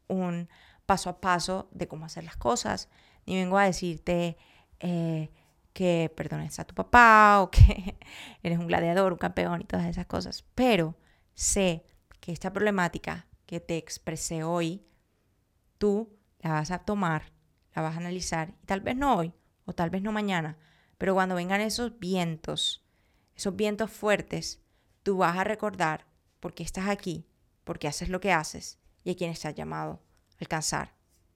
un 0.08 0.50
paso 0.86 1.10
a 1.10 1.22
paso 1.22 1.70
de 1.72 1.88
cómo 1.88 2.06
hacer 2.06 2.24
las 2.24 2.36
cosas, 2.36 2.90
ni 3.26 3.36
vengo 3.36 3.58
a 3.58 3.66
decirte 3.66 4.38
eh, 4.80 5.30
que 5.72 6.12
perdones 6.16 6.60
a 6.60 6.66
tu 6.66 6.74
papá 6.74 7.42
o 7.42 7.52
que 7.52 7.98
eres 8.44 8.58
un 8.58 8.68
gladiador, 8.68 9.14
un 9.14 9.20
campeón 9.20 9.62
y 9.62 9.66
todas 9.66 9.86
esas 9.86 10.08
cosas. 10.08 10.44
Pero 10.56 10.98
sé 11.36 11.86
que 12.20 12.32
esta 12.32 12.52
problemática 12.52 13.28
que 13.46 13.60
te 13.60 13.78
expresé 13.78 14.44
hoy, 14.44 14.84
tú 15.78 16.18
la 16.40 16.54
vas 16.54 16.72
a 16.72 16.80
tomar, 16.80 17.32
la 17.76 17.82
vas 17.82 17.96
a 17.96 18.00
analizar, 18.00 18.54
y 18.62 18.66
tal 18.66 18.82
vez 18.82 18.96
no 18.96 19.16
hoy, 19.16 19.34
o 19.66 19.74
tal 19.74 19.90
vez 19.90 20.02
no 20.02 20.12
mañana, 20.12 20.58
pero 21.00 21.16
cuando 21.16 21.36
vengan 21.36 21.62
esos 21.62 21.98
vientos, 21.98 22.84
esos 23.36 23.56
vientos 23.56 23.90
fuertes, 23.90 24.62
tú 25.02 25.18
vas 25.18 25.38
a 25.38 25.46
recordar 25.46 26.06
por 26.40 26.54
qué 26.54 26.62
estás 26.62 26.90
aquí, 26.90 27.26
por 27.64 27.80
qué 27.80 27.88
haces 27.88 28.10
lo 28.10 28.20
que 28.20 28.34
haces 28.34 28.78
y 29.04 29.12
a 29.12 29.16
quién 29.16 29.32
estás 29.32 29.56
llamado 29.56 29.94
a 29.94 30.42
alcanzar 30.42 30.94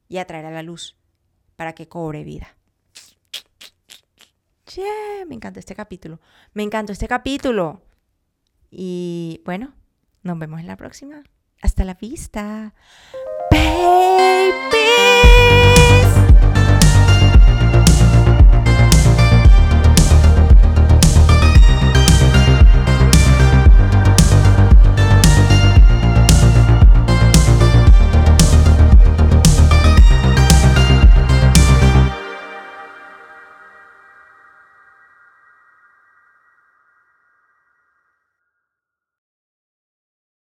y 0.09 0.17
a 0.17 0.27
traer 0.27 0.45
a 0.45 0.51
la 0.51 0.63
luz 0.63 0.97
para 1.55 1.73
que 1.73 1.87
cobre 1.87 2.25
vida. 2.25 2.55
Yeah, 4.75 5.25
me 5.27 5.35
encanta 5.35 5.59
este 5.59 5.75
capítulo. 5.75 6.19
Me 6.53 6.63
encantó 6.63 6.91
este 6.91 7.07
capítulo. 7.07 7.81
Y 8.69 9.41
bueno, 9.45 9.73
nos 10.23 10.37
vemos 10.39 10.59
en 10.59 10.67
la 10.67 10.75
próxima. 10.75 11.23
Hasta 11.61 11.85
la 11.85 11.93
vista. 11.93 12.73
Baby. 13.49 15.32